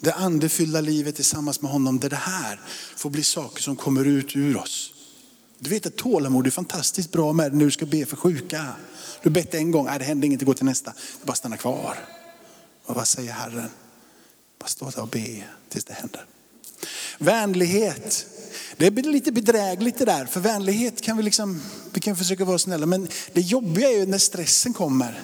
Det 0.00 0.12
andefyllda 0.12 0.80
livet 0.80 1.16
tillsammans 1.16 1.62
med 1.62 1.70
honom, 1.70 2.00
det, 2.00 2.08
det 2.08 2.16
här 2.16 2.60
får 2.96 3.10
bli 3.10 3.22
saker 3.22 3.62
som 3.62 3.76
kommer 3.76 4.04
ut 4.04 4.36
ur 4.36 4.56
oss. 4.56 4.92
Du 5.58 5.70
vet 5.70 5.86
att 5.86 5.96
tålamod 5.96 6.46
är 6.46 6.50
fantastiskt 6.50 7.12
bra 7.12 7.32
med 7.32 7.54
när 7.54 7.64
du 7.64 7.70
ska 7.70 7.86
be 7.86 8.06
för 8.06 8.16
sjuka. 8.16 8.66
Du 9.22 9.28
har 9.28 9.34
bett 9.34 9.54
en 9.54 9.70
gång, 9.70 9.86
det 9.98 10.04
händer 10.04 10.26
inget, 10.26 10.42
gå 10.42 10.54
till 10.54 10.64
nästa. 10.64 10.92
Du 11.20 11.26
bara 11.26 11.34
stanna 11.34 11.56
kvar. 11.56 11.96
Och 12.84 12.94
vad 12.94 13.08
säger 13.08 13.32
Herren? 13.32 13.70
Bara 14.58 14.66
stå 14.66 14.90
där 14.90 15.02
och 15.02 15.08
be 15.08 15.44
tills 15.68 15.84
det 15.84 15.94
händer. 15.94 16.24
Vänlighet. 17.18 18.26
Det 18.76 18.90
blir 18.90 19.04
lite 19.04 19.32
bedrägligt 19.32 19.98
det 19.98 20.04
där, 20.04 20.26
för 20.26 20.40
vänlighet 20.40 21.00
kan 21.00 21.16
vi 21.16 21.22
liksom, 21.22 21.62
vi 21.92 22.00
kan 22.00 22.16
försöka 22.16 22.44
vara 22.44 22.58
snälla, 22.58 22.86
men 22.86 23.08
det 23.32 23.40
jobbiga 23.40 23.88
är 23.88 23.98
ju 23.98 24.06
när 24.06 24.18
stressen 24.18 24.72
kommer. 24.72 25.22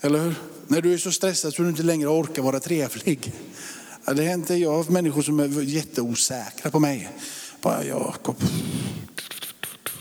Eller 0.00 0.18
hur? 0.18 0.34
När 0.66 0.80
du 0.80 0.94
är 0.94 0.98
så 0.98 1.12
stressad 1.12 1.54
så 1.54 1.62
du 1.62 1.68
inte 1.68 1.82
längre 1.82 2.08
orkar 2.08 2.42
vara 2.42 2.60
trevlig. 2.60 3.32
Det 4.14 4.22
hänt 4.22 4.50
jag 4.50 4.72
har 4.72 4.90
människor 4.90 5.22
som 5.22 5.40
är 5.40 5.62
jätteosäkra 5.62 6.70
på 6.70 6.80
mig. 6.80 7.08
Bara 7.62 7.84
Jakob, 7.84 8.36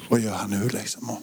vad 0.10 0.20
gör 0.20 0.34
han 0.34 0.50
nu 0.50 0.70
liksom? 0.70 1.10
Och 1.10 1.22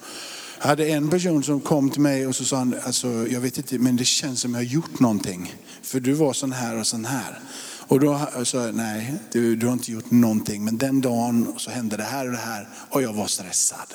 jag 0.61 0.69
hade 0.69 0.87
en 0.87 1.11
person 1.11 1.43
som 1.43 1.61
kom 1.61 1.91
till 1.91 2.01
mig 2.01 2.27
och 2.27 2.37
så 2.37 2.45
sa 2.45 2.57
han, 2.57 2.75
alltså, 2.85 3.09
jag 3.09 3.41
vet 3.41 3.57
inte, 3.57 3.79
men 3.79 3.97
det 3.97 4.05
känns 4.05 4.41
som 4.41 4.55
jag 4.55 4.61
har 4.61 4.65
gjort 4.65 5.01
någonting. 5.01 5.55
För 5.83 6.01
du 6.01 6.13
var 6.13 6.33
sån 6.33 6.53
här 6.53 6.79
och 6.79 6.87
sån 6.87 7.05
här. 7.05 7.41
Och 7.89 8.01
då 8.01 8.21
sa 8.45 8.67
jag, 8.67 8.75
nej, 8.75 9.15
du, 9.33 9.57
du 9.57 9.67
har 9.67 9.73
inte 9.73 9.93
gjort 9.93 10.11
någonting. 10.11 10.65
Men 10.65 10.79
den 10.79 11.01
dagen 11.01 11.55
så 11.57 11.71
hände 11.71 11.97
det 11.97 12.03
här 12.03 12.27
och 12.27 12.33
det 12.33 12.39
här 12.39 12.69
och 12.91 13.03
jag 13.03 13.13
var 13.13 13.27
stressad. 13.27 13.95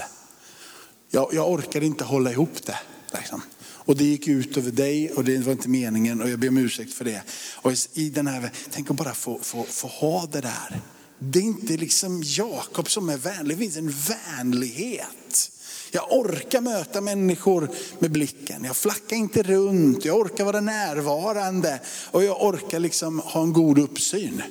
Jag, 1.10 1.30
jag 1.34 1.52
orkade 1.52 1.86
inte 1.86 2.04
hålla 2.04 2.32
ihop 2.32 2.66
det. 2.66 2.78
Liksom. 3.14 3.42
Och 3.88 3.98
det 3.98 4.04
gick 4.04 4.28
ut 4.28 4.58
över 4.58 4.72
dig 4.72 5.12
och 5.12 5.24
det 5.24 5.38
var 5.38 5.52
inte 5.52 5.70
meningen 5.70 6.22
och 6.22 6.30
jag 6.30 6.40
ber 6.40 6.50
om 6.50 6.58
ursäkt 6.58 6.94
för 6.94 7.06
det. 7.06 7.22
Och 7.56 7.72
i 7.94 8.10
den 8.10 8.28
här, 8.28 8.52
tänk 8.72 8.92
att 8.92 8.98
bara 8.98 9.14
få, 9.14 9.40
få, 9.42 9.64
få 9.64 9.88
ha 9.88 10.26
det 10.32 10.42
där. 10.42 10.82
Det 11.20 11.40
är 11.40 11.44
inte 11.44 11.78
liksom 11.78 12.24
Jakob 12.26 12.90
som 12.90 13.10
är 13.10 13.18
vänlig, 13.18 13.58
det 13.58 13.62
finns 13.62 13.78
en 13.78 13.94
vänlighet. 14.38 15.52
Jag 15.92 16.12
orkar 16.12 16.62
möta 16.62 17.02
människor 17.02 17.70
med 18.00 18.12
blicken. 18.12 18.64
Jag 18.64 18.76
flackar 18.76 19.16
inte 19.16 19.44
runt, 19.44 20.06
jag 20.06 20.18
orkar 20.18 20.46
vara 20.46 20.62
närvarande 20.62 21.80
och 22.12 22.24
jag 22.24 22.44
orkar 22.44 22.80
liksom 22.80 23.20
ha 23.20 23.42
en 23.42 23.54
god 23.54 23.80
uppsyn. 23.80 24.42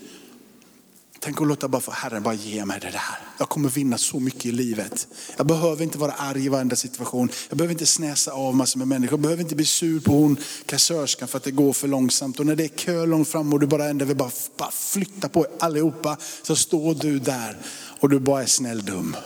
Tänk 1.21 1.41
att 1.41 1.47
låta 1.47 1.69
bara 1.69 1.81
få 1.81 1.91
Herren 1.91 2.23
bara 2.23 2.35
ge 2.35 2.65
mig 2.65 2.81
det 2.81 2.91
där. 2.91 3.19
Jag 3.39 3.49
kommer 3.49 3.69
vinna 3.69 3.99
så 3.99 4.21
mycket 4.21 4.47
i 4.47 4.53
livet. 4.53 5.09
Jag 5.37 5.47
behöver 5.47 5.83
inte 5.83 5.99
vara 5.99 6.13
arg 6.13 6.45
i 6.45 6.49
varenda 6.49 6.77
situation. 6.77 7.29
Jag 7.49 7.59
behöver 7.59 7.73
inte 7.73 7.87
snäsa 7.87 8.33
av 8.33 8.57
massor 8.57 8.79
med 8.79 8.89
människor. 8.89 9.13
Jag 9.13 9.21
behöver 9.21 9.43
inte 9.43 9.55
bli 9.57 9.65
sur 9.65 10.01
på 10.01 10.13
hon 10.13 10.37
kassörskan 10.67 11.29
för 11.29 11.37
att 11.37 11.45
det 11.45 11.51
går 11.51 11.73
för 11.73 11.89
långsamt. 11.89 12.41
Och 12.41 12.47
när 12.47 12.57
det 12.57 12.65
är 12.65 12.69
kö 12.69 13.07
långt 13.07 13.29
fram 13.29 13.53
och 13.53 13.61
du 13.61 13.67
bara 13.67 13.89
ändå 13.89 14.05
vill 14.05 14.17
bara, 14.17 14.31
bara 14.57 14.71
flytta 14.71 15.29
på 15.29 15.47
allihopa. 15.59 16.17
Så 16.43 16.57
står 16.57 16.95
du 16.95 17.19
där 17.19 17.59
och 18.01 18.09
du 18.09 18.19
bara 18.19 18.43
är 18.43 18.47
snäll 18.47 18.85
dum. 18.85 19.17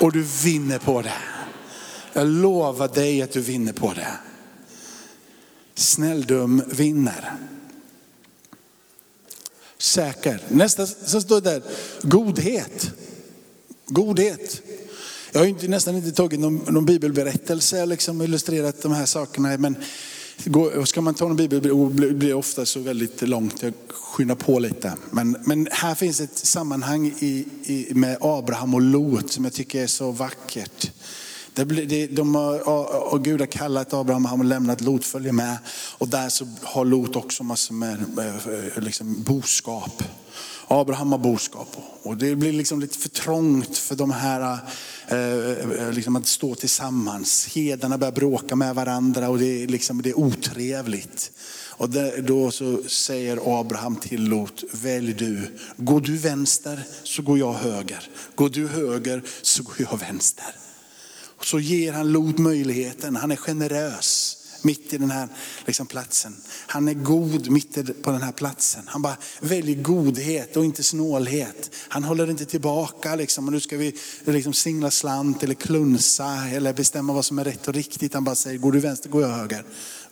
Och 0.00 0.12
du 0.12 0.22
vinner 0.44 0.78
på 0.78 1.02
det. 1.02 1.12
Jag 2.12 2.26
lovar 2.26 2.88
dig 2.88 3.22
att 3.22 3.32
du 3.32 3.40
vinner 3.40 3.72
på 3.72 3.92
det. 3.92 4.18
Snälldom 5.74 6.62
vinner. 6.66 7.32
Säker. 9.82 10.40
Nästa 10.48 10.86
så 10.86 11.20
står 11.20 11.40
det 11.40 11.50
där, 11.50 11.62
godhet. 12.02 12.90
Godhet. 13.86 14.62
Jag 15.32 15.40
har 15.40 15.46
inte, 15.46 15.68
nästan 15.68 15.96
inte 15.96 16.12
tagit 16.12 16.40
någon, 16.40 16.56
någon 16.56 16.84
bibelberättelse 16.84 17.82
och 17.82 17.88
liksom 17.88 18.22
illustrerat 18.22 18.82
de 18.82 18.92
här 18.92 19.06
sakerna. 19.06 19.56
Men 19.58 19.76
ska 20.84 21.00
man 21.00 21.14
ta 21.14 21.26
en 21.26 21.36
bibelord 21.36 21.66
oh, 21.66 21.90
blir 21.90 22.28
det 22.28 22.34
ofta 22.34 22.66
så 22.66 22.80
väldigt 22.80 23.22
långt. 23.22 23.62
Jag 23.62 23.72
skyndar 23.88 24.34
på 24.34 24.58
lite. 24.58 24.92
Men, 25.10 25.36
men 25.44 25.68
här 25.70 25.94
finns 25.94 26.20
ett 26.20 26.38
sammanhang 26.38 27.14
i, 27.18 27.46
i, 27.64 27.94
med 27.94 28.18
Abraham 28.20 28.74
och 28.74 28.82
Lot 28.82 29.32
som 29.32 29.44
jag 29.44 29.52
tycker 29.52 29.82
är 29.82 29.86
så 29.86 30.10
vackert. 30.10 30.90
Det, 31.54 31.64
det, 31.64 32.06
de 32.06 32.34
har, 32.34 32.68
och 33.12 33.24
Gud 33.24 33.40
har 33.40 33.46
kallat 33.46 33.94
Abraham, 33.94 34.24
han 34.24 34.38
har 34.38 34.46
lämnat 34.46 34.80
Lot 34.80 35.04
följer 35.04 35.32
med. 35.32 35.58
Och 35.98 36.08
där 36.08 36.28
så 36.28 36.46
har 36.62 36.84
Lot 36.84 37.16
också 37.16 37.42
massor 37.42 37.74
med 37.74 38.18
eh, 38.18 38.76
eh, 38.76 38.82
liksom, 38.82 39.22
boskap. 39.22 40.02
Abraham 40.68 41.12
har 41.12 41.18
boskap. 41.18 41.76
Och 42.02 42.16
det 42.16 42.36
blir 42.36 42.52
liksom 42.52 42.80
lite 42.80 42.98
för 42.98 43.08
trångt 43.08 43.78
för 43.78 43.96
de 43.96 44.10
här 44.10 44.58
eh, 45.08 45.86
eh, 45.86 45.92
liksom 45.92 46.16
att 46.16 46.26
stå 46.26 46.54
tillsammans. 46.54 47.48
Hedarna 47.54 47.98
börjar 47.98 48.12
bråka 48.12 48.56
med 48.56 48.74
varandra 48.74 49.28
och 49.28 49.38
det 49.38 49.62
är, 49.62 49.66
liksom, 49.66 50.02
det 50.02 50.10
är 50.10 50.18
otrevligt. 50.18 51.32
Och 51.76 51.88
då 52.22 52.50
så 52.50 52.82
säger 52.82 53.60
Abraham 53.60 53.96
till 53.96 54.24
Lot, 54.24 54.64
välj 54.72 55.12
du. 55.12 55.58
Går 55.76 56.00
du 56.00 56.16
vänster 56.16 56.82
så 57.02 57.22
går 57.22 57.38
jag 57.38 57.52
höger. 57.52 58.10
Går 58.34 58.48
du 58.48 58.68
höger 58.68 59.22
så 59.42 59.62
går 59.62 59.74
jag 59.78 59.98
vänster. 59.98 60.54
Så 61.42 61.60
ger 61.60 61.92
han 61.92 62.12
Lot 62.12 62.38
möjligheten, 62.38 63.16
han 63.16 63.30
är 63.30 63.36
generös 63.36 64.36
mitt 64.64 64.92
i 64.92 64.98
den 64.98 65.10
här 65.10 65.28
liksom, 65.66 65.86
platsen. 65.86 66.36
Han 66.66 66.88
är 66.88 66.94
god 66.94 67.50
mitt 67.50 68.02
på 68.02 68.10
den 68.10 68.22
här 68.22 68.32
platsen. 68.32 68.82
Han 68.86 69.02
bara 69.02 69.16
väljer 69.40 69.76
godhet 69.76 70.56
och 70.56 70.64
inte 70.64 70.82
snålhet. 70.82 71.70
Han 71.88 72.04
håller 72.04 72.30
inte 72.30 72.44
tillbaka 72.44 73.14
liksom, 73.14 73.46
och 73.46 73.52
nu 73.52 73.60
ska 73.60 73.76
vi 73.76 73.94
liksom 74.24 74.52
singla 74.52 74.90
slant 74.90 75.42
eller 75.42 75.54
klunsa 75.54 76.48
eller 76.48 76.72
bestämma 76.72 77.12
vad 77.12 77.24
som 77.24 77.38
är 77.38 77.44
rätt 77.44 77.68
och 77.68 77.74
riktigt. 77.74 78.14
Han 78.14 78.24
bara 78.24 78.34
säger, 78.34 78.58
går 78.58 78.72
du 78.72 78.80
vänster 78.80 79.08
går 79.08 79.22
jag 79.22 79.28
höger. 79.28 79.64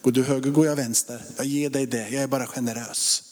Går 0.03 0.12
du 0.12 0.23
höger 0.23 0.51
går 0.51 0.66
jag 0.66 0.77
vänster. 0.77 1.23
Jag 1.37 1.47
ger 1.47 1.71
dig 1.71 1.87
det, 1.87 2.09
jag 2.09 2.23
är 2.23 2.27
bara 2.27 2.47
generös. 2.47 3.23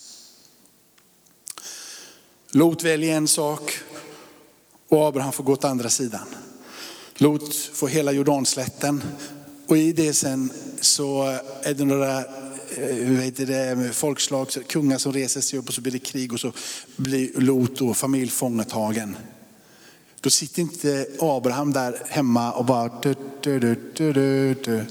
Lot 2.51 2.85
väljer 2.85 3.17
en 3.17 3.29
sak 3.29 3.79
och 4.89 5.07
Abraham 5.07 5.33
får 5.33 5.45
gå 5.45 5.53
åt 5.53 5.65
andra 5.65 5.91
sidan. 5.91 6.27
Lot 7.21 7.55
får 7.55 7.89
hela 7.89 8.13
Jordanslätten 8.13 9.03
och 9.67 9.77
i 9.77 9.93
det 9.93 10.15
sen 10.15 10.53
så 10.81 11.23
är 11.63 11.75
det 11.75 11.85
några 11.85 12.19
eh, 12.19 12.97
vet 12.97 13.37
det, 13.37 13.91
folkslag, 13.93 14.49
kungar 14.69 14.99
som 14.99 15.13
reser 15.13 15.41
sig 15.41 15.59
upp 15.59 15.69
och 15.69 15.75
så 15.75 15.81
blir 15.81 15.93
det 15.93 15.99
krig 15.99 16.33
och 16.33 16.41
så 16.41 16.53
blir 16.97 17.41
Lot 17.41 17.81
och 17.81 17.97
familj 17.97 18.31
fångatagen. 18.31 19.17
Då 20.21 20.31
sitter 20.31 20.63
inte 20.63 21.07
Abraham 21.21 21.73
där 21.73 22.03
hemma 22.09 22.53
och 22.53 22.65
bara 22.65 23.01
du, 23.03 23.15
du, 23.41 23.59
du, 23.59 23.77
du, 23.95 24.13
du, 24.13 24.55
du. 24.55 24.85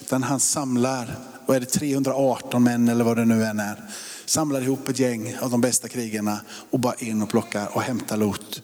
Utan 0.00 0.22
han 0.22 0.40
samlar, 0.40 1.14
och 1.46 1.56
är 1.56 1.60
det 1.60 1.66
318 1.66 2.62
män 2.62 2.88
eller 2.88 3.04
vad 3.04 3.16
det 3.16 3.24
nu 3.24 3.44
än 3.44 3.60
är. 3.60 3.90
Samlar 4.26 4.62
ihop 4.62 4.88
ett 4.88 4.98
gäng 4.98 5.36
av 5.40 5.50
de 5.50 5.60
bästa 5.60 5.88
krigarna 5.88 6.40
och 6.70 6.80
bara 6.80 6.94
in 6.94 7.22
och 7.22 7.28
plockar 7.28 7.76
och 7.76 7.82
hämtar 7.82 8.16
Lot 8.16 8.62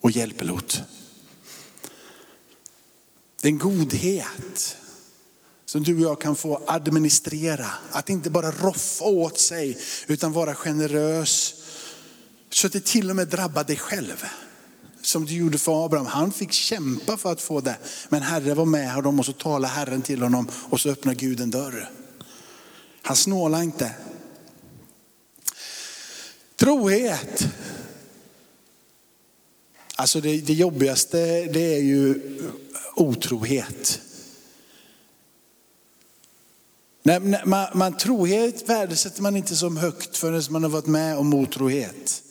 och 0.00 0.10
hjälper 0.10 0.44
Lot. 0.44 0.82
Det 3.42 3.48
är 3.48 3.52
en 3.52 3.58
godhet 3.58 4.76
som 5.64 5.82
du 5.82 5.94
och 5.94 6.00
jag 6.00 6.20
kan 6.20 6.36
få 6.36 6.62
administrera. 6.66 7.66
Att 7.90 8.10
inte 8.10 8.30
bara 8.30 8.50
roffa 8.50 9.04
åt 9.04 9.38
sig 9.38 9.78
utan 10.06 10.32
vara 10.32 10.54
generös. 10.54 11.54
Så 12.50 12.66
att 12.66 12.72
det 12.72 12.84
till 12.84 13.10
och 13.10 13.16
med 13.16 13.28
drabbar 13.28 13.64
dig 13.64 13.76
själv. 13.76 14.24
Som 15.00 15.24
du 15.24 15.34
gjorde 15.34 15.58
för 15.58 15.84
Abraham. 15.84 16.06
Han 16.06 16.32
fick 16.32 16.52
kämpa 16.52 17.16
för 17.16 17.32
att 17.32 17.40
få 17.40 17.60
det. 17.60 17.76
Men 18.08 18.22
Herre 18.22 18.54
var 18.54 18.64
med 18.64 18.94
honom 18.94 19.18
och 19.18 19.26
så 19.26 19.32
talade 19.32 19.74
Herren 19.74 20.02
till 20.02 20.22
honom 20.22 20.48
och 20.70 20.80
så 20.80 20.88
öppnade 20.88 21.16
Gud 21.16 21.40
en 21.40 21.50
dörr. 21.50 21.90
Han 23.02 23.16
snålade 23.16 23.64
inte. 23.64 23.94
Trohet. 26.56 27.46
Alltså 29.96 30.20
det, 30.20 30.40
det 30.40 30.52
jobbigaste 30.52 31.44
det 31.44 31.74
är 31.74 31.82
ju 31.82 32.20
otrohet. 32.94 34.00
Nej, 37.02 37.20
man, 37.44 37.66
man, 37.74 37.96
trohet 37.96 38.68
värdesätter 38.68 39.22
man 39.22 39.36
inte 39.36 39.56
som 39.56 39.76
högt 39.76 40.16
förrän 40.16 40.42
man 40.50 40.62
har 40.62 40.70
varit 40.70 40.86
med 40.86 41.18
om 41.18 41.34
otrohet. 41.34 42.22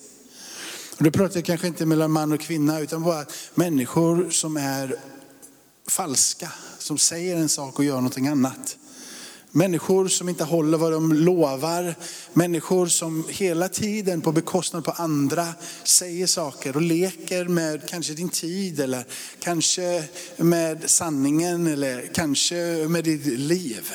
Och 0.98 1.04
då 1.04 1.12
pratar 1.12 1.38
jag 1.38 1.46
kanske 1.46 1.68
inte 1.68 1.86
mellan 1.86 2.12
man 2.12 2.32
och 2.32 2.40
kvinna 2.40 2.80
utan 2.80 3.04
bara 3.04 3.26
människor 3.56 4.30
som 4.30 4.58
är 4.58 4.96
falska, 5.88 6.52
som 6.78 6.98
säger 6.98 7.36
en 7.36 7.50
sak 7.50 7.80
och 7.80 7.86
gör 7.86 7.96
någonting 7.96 8.28
annat. 8.28 8.78
Människor 9.54 10.08
som 10.08 10.30
inte 10.30 10.44
håller 10.44 10.78
vad 10.78 10.92
de 10.92 11.14
lovar. 11.14 11.96
Människor 12.34 12.88
som 12.88 13.26
hela 13.30 13.70
tiden 13.70 14.22
på 14.22 14.32
bekostnad 14.32 14.86
på 14.86 14.92
andra 14.92 15.48
säger 15.84 16.28
saker 16.28 16.76
och 16.76 16.82
leker 16.82 17.46
med 17.46 17.90
kanske 17.90 18.14
din 18.14 18.30
tid 18.30 18.80
eller 18.80 19.06
kanske 19.40 20.04
med 20.38 20.90
sanningen 20.90 21.68
eller 21.68 22.10
kanske 22.14 22.56
med 22.90 23.04
ditt 23.04 23.26
liv. 23.26 23.92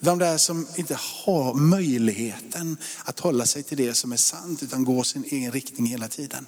De 0.00 0.18
där 0.18 0.38
som 0.38 0.66
inte 0.76 0.98
har 0.98 1.54
möjligheten 1.54 2.76
att 3.04 3.20
hålla 3.20 3.46
sig 3.46 3.62
till 3.62 3.76
det 3.76 3.94
som 3.94 4.12
är 4.12 4.16
sant 4.16 4.62
utan 4.62 4.84
går 4.84 5.02
sin 5.02 5.24
egen 5.24 5.52
riktning 5.52 5.86
hela 5.86 6.08
tiden. 6.08 6.46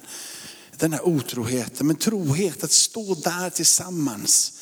Den 0.77 0.93
här 0.93 1.07
otroheten, 1.07 1.87
men 1.87 1.95
trohet 1.95 2.63
att 2.63 2.71
stå 2.71 3.15
där 3.15 3.49
tillsammans. 3.49 4.53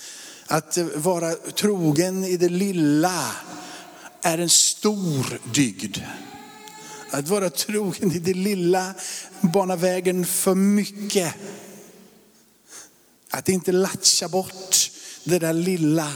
Att 0.45 0.77
vara 0.95 1.33
trogen 1.33 2.23
i 2.23 2.37
det 2.37 2.49
lilla 2.49 3.35
är 4.23 4.37
en 4.37 4.49
stor 4.49 5.39
dygd. 5.53 5.97
Att 7.09 7.27
vara 7.27 7.49
trogen 7.49 8.11
i 8.11 8.19
det 8.19 8.33
lilla 8.33 8.93
banar 9.41 9.77
vägen 9.77 10.25
för 10.25 10.55
mycket. 10.55 11.35
Att 13.29 13.49
inte 13.49 13.71
latcha 13.71 14.29
bort 14.29 14.91
det 15.23 15.39
där 15.39 15.53
lilla. 15.53 16.11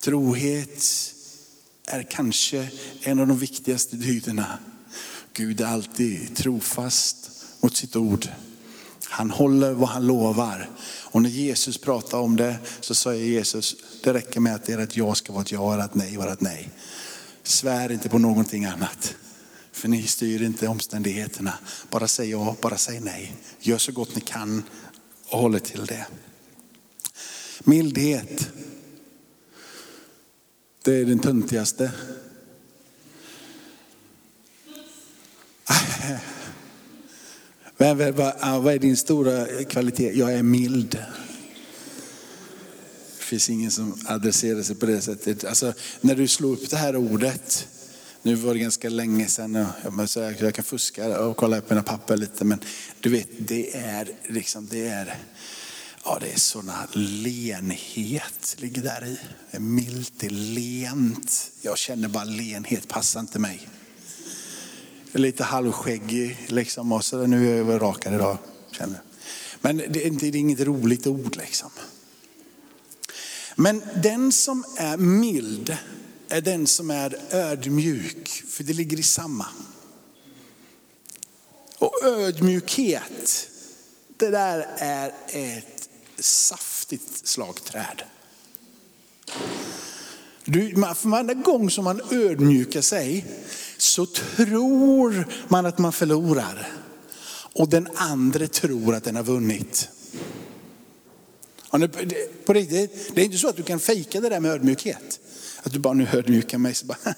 Trohet 0.00 0.84
är 1.86 2.02
kanske 2.02 2.70
en 3.00 3.20
av 3.20 3.26
de 3.26 3.38
viktigaste 3.38 3.96
dygderna. 3.96 4.58
Gud 5.32 5.60
är 5.60 5.66
alltid 5.66 6.36
trofast 6.36 7.30
mot 7.60 7.76
sitt 7.76 7.96
ord. 7.96 8.28
Han 9.12 9.30
håller 9.30 9.72
vad 9.72 9.88
han 9.88 10.06
lovar. 10.06 10.70
Och 11.02 11.22
när 11.22 11.30
Jesus 11.30 11.78
pratar 11.78 12.18
om 12.18 12.36
det 12.36 12.56
så 12.80 12.94
säger 12.94 13.24
Jesus, 13.24 13.76
det 14.02 14.12
räcker 14.12 14.40
med 14.40 14.54
att 14.54 14.68
ert 14.68 14.96
ja 14.96 15.14
ska 15.14 15.32
vara 15.32 15.42
ett 15.42 15.52
ja 15.52 15.60
och 15.60 15.84
ett 15.84 15.94
nej 15.94 16.16
vara 16.16 16.32
ett 16.32 16.40
nej. 16.40 16.70
Svär 17.42 17.92
inte 17.92 18.08
på 18.08 18.18
någonting 18.18 18.64
annat. 18.64 19.14
För 19.72 19.88
ni 19.88 20.02
styr 20.02 20.42
inte 20.42 20.68
omständigheterna. 20.68 21.54
Bara 21.90 22.08
säg 22.08 22.30
ja, 22.30 22.56
bara 22.60 22.76
säg 22.76 23.00
nej. 23.00 23.32
Gör 23.60 23.78
så 23.78 23.92
gott 23.92 24.14
ni 24.14 24.20
kan 24.20 24.62
och 25.28 25.38
håll 25.38 25.60
till 25.60 25.86
det. 25.86 26.06
Mildhet. 27.64 28.48
Det 30.82 30.92
är 30.92 31.04
den 31.04 31.18
töntigaste. 31.18 31.92
Men 37.82 38.14
ah, 38.40 38.58
Vad 38.58 38.74
är 38.74 38.78
din 38.78 38.96
stora 38.96 39.64
kvalitet? 39.64 40.12
Jag 40.12 40.32
är 40.32 40.42
mild. 40.42 40.98
Det 43.18 43.24
finns 43.24 43.50
ingen 43.50 43.70
som 43.70 43.98
adresserar 44.06 44.62
sig 44.62 44.76
på 44.76 44.86
det 44.86 45.00
sättet. 45.00 45.44
Alltså, 45.44 45.72
när 46.00 46.14
du 46.14 46.28
slår 46.28 46.52
upp 46.52 46.70
det 46.70 46.76
här 46.76 46.96
ordet, 46.96 47.68
nu 48.22 48.34
var 48.34 48.54
det 48.54 48.60
ganska 48.60 48.88
länge 48.88 49.26
sedan, 49.26 49.66
jag 50.40 50.54
kan 50.54 50.64
fuska 50.64 51.20
och 51.20 51.36
kolla 51.36 51.58
upp 51.58 51.70
mina 51.70 51.82
papper 51.82 52.16
lite, 52.16 52.44
men 52.44 52.58
du 53.00 53.08
vet, 53.08 53.28
det 53.38 53.76
är 53.76 54.08
liksom, 54.28 54.68
det 54.70 54.88
är, 54.88 55.18
ja 56.04 56.18
det 56.20 56.32
är 56.32 56.38
sådana 56.38 56.88
lenhet 56.94 58.56
ligger 58.58 58.82
där 58.82 59.04
i. 59.04 59.18
Det 59.50 59.56
är 59.56 59.60
milt, 59.60 60.12
det 60.16 60.26
är 60.26 60.30
lent. 60.30 61.50
Jag 61.60 61.78
känner 61.78 62.08
bara 62.08 62.24
lenhet, 62.24 62.88
passar 62.88 63.20
inte 63.20 63.38
mig 63.38 63.68
lite 65.12 65.44
halvskäggig 65.44 66.46
liksom. 66.48 66.92
Och 66.92 67.04
så 67.04 67.26
nu 67.26 67.52
är 67.52 67.56
jag 67.56 67.64
väl 67.64 67.78
rakare 67.78 68.14
idag. 68.14 68.38
Känner. 68.70 69.02
Men 69.60 69.76
det 69.76 70.04
är, 70.04 70.06
inte, 70.06 70.30
det 70.30 70.38
är 70.38 70.40
inget 70.40 70.60
roligt 70.60 71.06
ord 71.06 71.36
liksom. 71.36 71.70
Men 73.56 73.82
den 74.02 74.32
som 74.32 74.64
är 74.76 74.96
mild 74.96 75.76
är 76.28 76.40
den 76.40 76.66
som 76.66 76.90
är 76.90 77.16
ödmjuk. 77.30 78.28
För 78.48 78.64
det 78.64 78.72
ligger 78.72 78.98
i 78.98 79.02
samma. 79.02 79.46
Och 81.78 82.04
ödmjukhet, 82.04 83.48
det 84.16 84.30
där 84.30 84.66
är 84.76 85.14
ett 85.28 85.88
saftigt 86.18 87.26
slagträd. 87.28 88.02
Du, 90.44 90.74
för 90.74 91.08
varje 91.08 91.34
gång 91.34 91.70
som 91.70 91.84
man 91.84 92.00
ödmjukar 92.10 92.80
sig 92.80 93.26
så 93.76 94.06
tror 94.06 95.26
man 95.48 95.66
att 95.66 95.78
man 95.78 95.92
förlorar. 95.92 96.72
Och 97.54 97.68
den 97.68 97.88
andra 97.94 98.46
tror 98.46 98.94
att 98.94 99.04
den 99.04 99.16
har 99.16 99.22
vunnit. 99.22 99.88
På 102.44 102.52
riktigt, 102.52 103.14
det 103.14 103.20
är 103.20 103.24
inte 103.24 103.38
så 103.38 103.48
att 103.48 103.56
du 103.56 103.62
kan 103.62 103.80
fejka 103.80 104.20
det 104.20 104.28
där 104.28 104.40
med 104.40 104.50
ödmjukhet. 104.50 105.20
Att 105.62 105.72
du 105.72 105.78
bara 105.78 105.94
nu 105.94 106.08
ödmjukar 106.12 106.58
mig 106.58 106.74
så 106.74 106.86
bara, 106.86 106.98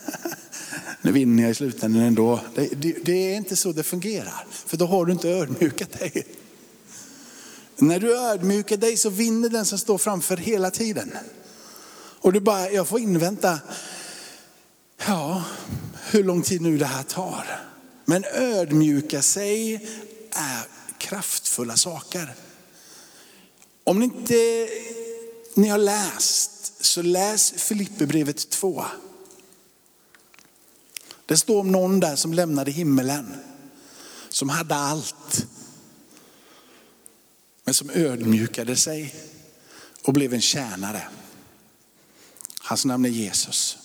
nu 1.02 1.12
vinner 1.12 1.42
jag 1.42 1.50
i 1.50 1.54
slutändan 1.54 2.02
ändå. 2.02 2.40
Det, 2.54 2.68
det, 2.76 2.96
det 3.04 3.32
är 3.32 3.36
inte 3.36 3.56
så 3.56 3.72
det 3.72 3.82
fungerar. 3.82 4.46
För 4.50 4.76
då 4.76 4.86
har 4.86 5.06
du 5.06 5.12
inte 5.12 5.28
ödmjukat 5.28 5.92
dig. 5.92 6.26
När 7.76 8.00
du 8.00 8.18
ödmjukar 8.18 8.76
dig 8.76 8.96
så 8.96 9.10
vinner 9.10 9.48
den 9.48 9.64
som 9.64 9.78
står 9.78 9.98
framför 9.98 10.36
hela 10.36 10.70
tiden. 10.70 11.12
Och 12.24 12.32
du 12.32 12.40
bara, 12.40 12.70
jag 12.70 12.88
får 12.88 13.00
invänta, 13.00 13.60
ja, 15.06 15.44
hur 16.10 16.24
lång 16.24 16.42
tid 16.42 16.60
nu 16.60 16.78
det 16.78 16.86
här 16.86 17.02
tar. 17.02 17.60
Men 18.04 18.24
ödmjuka 18.24 19.22
sig 19.22 19.74
är 20.30 20.66
kraftfulla 20.98 21.76
saker. 21.76 22.34
Om 23.84 23.98
ni 23.98 24.04
inte 24.04 24.68
ni 25.54 25.68
har 25.68 25.78
läst, 25.78 26.84
så 26.84 27.02
läs 27.02 27.52
Filipperbrevet 27.52 28.50
2. 28.50 28.84
Det 31.26 31.36
står 31.36 31.60
om 31.60 31.72
någon 31.72 32.00
där 32.00 32.16
som 32.16 32.34
lämnade 32.34 32.70
himmelen, 32.70 33.36
som 34.28 34.48
hade 34.48 34.74
allt. 34.74 35.46
Men 37.64 37.74
som 37.74 37.90
ödmjukade 37.90 38.76
sig 38.76 39.14
och 40.02 40.12
blev 40.12 40.34
en 40.34 40.40
tjänare. 40.40 41.08
Hans 42.64 42.84
namn 42.84 43.04
är 43.04 43.08
Jesus. 43.08 43.78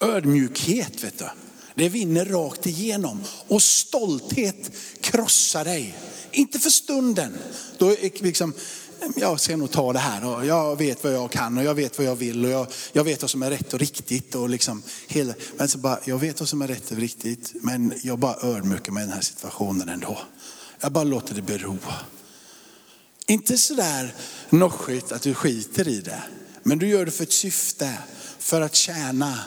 Ödmjukhet 0.00 1.04
vet 1.04 1.18
du, 1.18 1.28
det 1.74 1.88
vinner 1.88 2.24
rakt 2.24 2.66
igenom. 2.66 3.24
Och 3.48 3.62
stolthet 3.62 4.70
krossar 5.00 5.64
dig. 5.64 5.98
Inte 6.32 6.58
för 6.58 6.70
stunden. 6.70 7.38
Då 7.78 7.90
är 7.90 8.22
liksom, 8.22 8.54
jag 9.16 9.40
ska 9.40 9.56
nog 9.56 9.70
ta 9.70 9.92
det 9.92 9.98
här 9.98 10.24
och 10.24 10.46
jag 10.46 10.78
vet 10.78 11.04
vad 11.04 11.14
jag 11.14 11.30
kan 11.30 11.58
och 11.58 11.64
jag 11.64 11.74
vet 11.74 11.98
vad 11.98 12.06
jag 12.06 12.16
vill 12.16 12.44
och 12.44 12.50
jag, 12.50 12.66
jag 12.92 13.04
vet 13.04 13.22
vad 13.22 13.30
som 13.30 13.42
är 13.42 13.50
rätt 13.50 13.74
och 13.74 13.80
riktigt. 13.80 14.34
Och 14.34 14.48
liksom 14.48 14.82
hela, 15.06 15.34
men 15.56 15.68
så 15.68 15.78
bara, 15.78 15.98
jag 16.04 16.18
vet 16.18 16.40
vad 16.40 16.48
som 16.48 16.62
är 16.62 16.68
rätt 16.68 16.90
och 16.90 16.96
riktigt 16.96 17.52
men 17.54 17.92
jag 18.02 18.18
bara 18.18 18.48
ödmjukar 18.48 18.92
mig 18.92 19.02
i 19.02 19.06
den 19.06 19.14
här 19.14 19.22
situationen 19.22 19.88
ändå. 19.88 20.18
Jag 20.80 20.92
bara 20.92 21.04
låter 21.04 21.34
det 21.34 21.42
bero. 21.42 21.78
Inte 23.26 23.58
sådär 23.58 24.14
noschigt 24.50 25.12
att 25.12 25.22
du 25.22 25.34
skiter 25.34 25.88
i 25.88 26.00
det. 26.00 26.22
Men 26.62 26.78
du 26.78 26.88
gör 26.88 27.04
det 27.04 27.10
för 27.10 27.22
ett 27.22 27.32
syfte, 27.32 27.98
för 28.38 28.60
att 28.60 28.74
tjäna. 28.74 29.38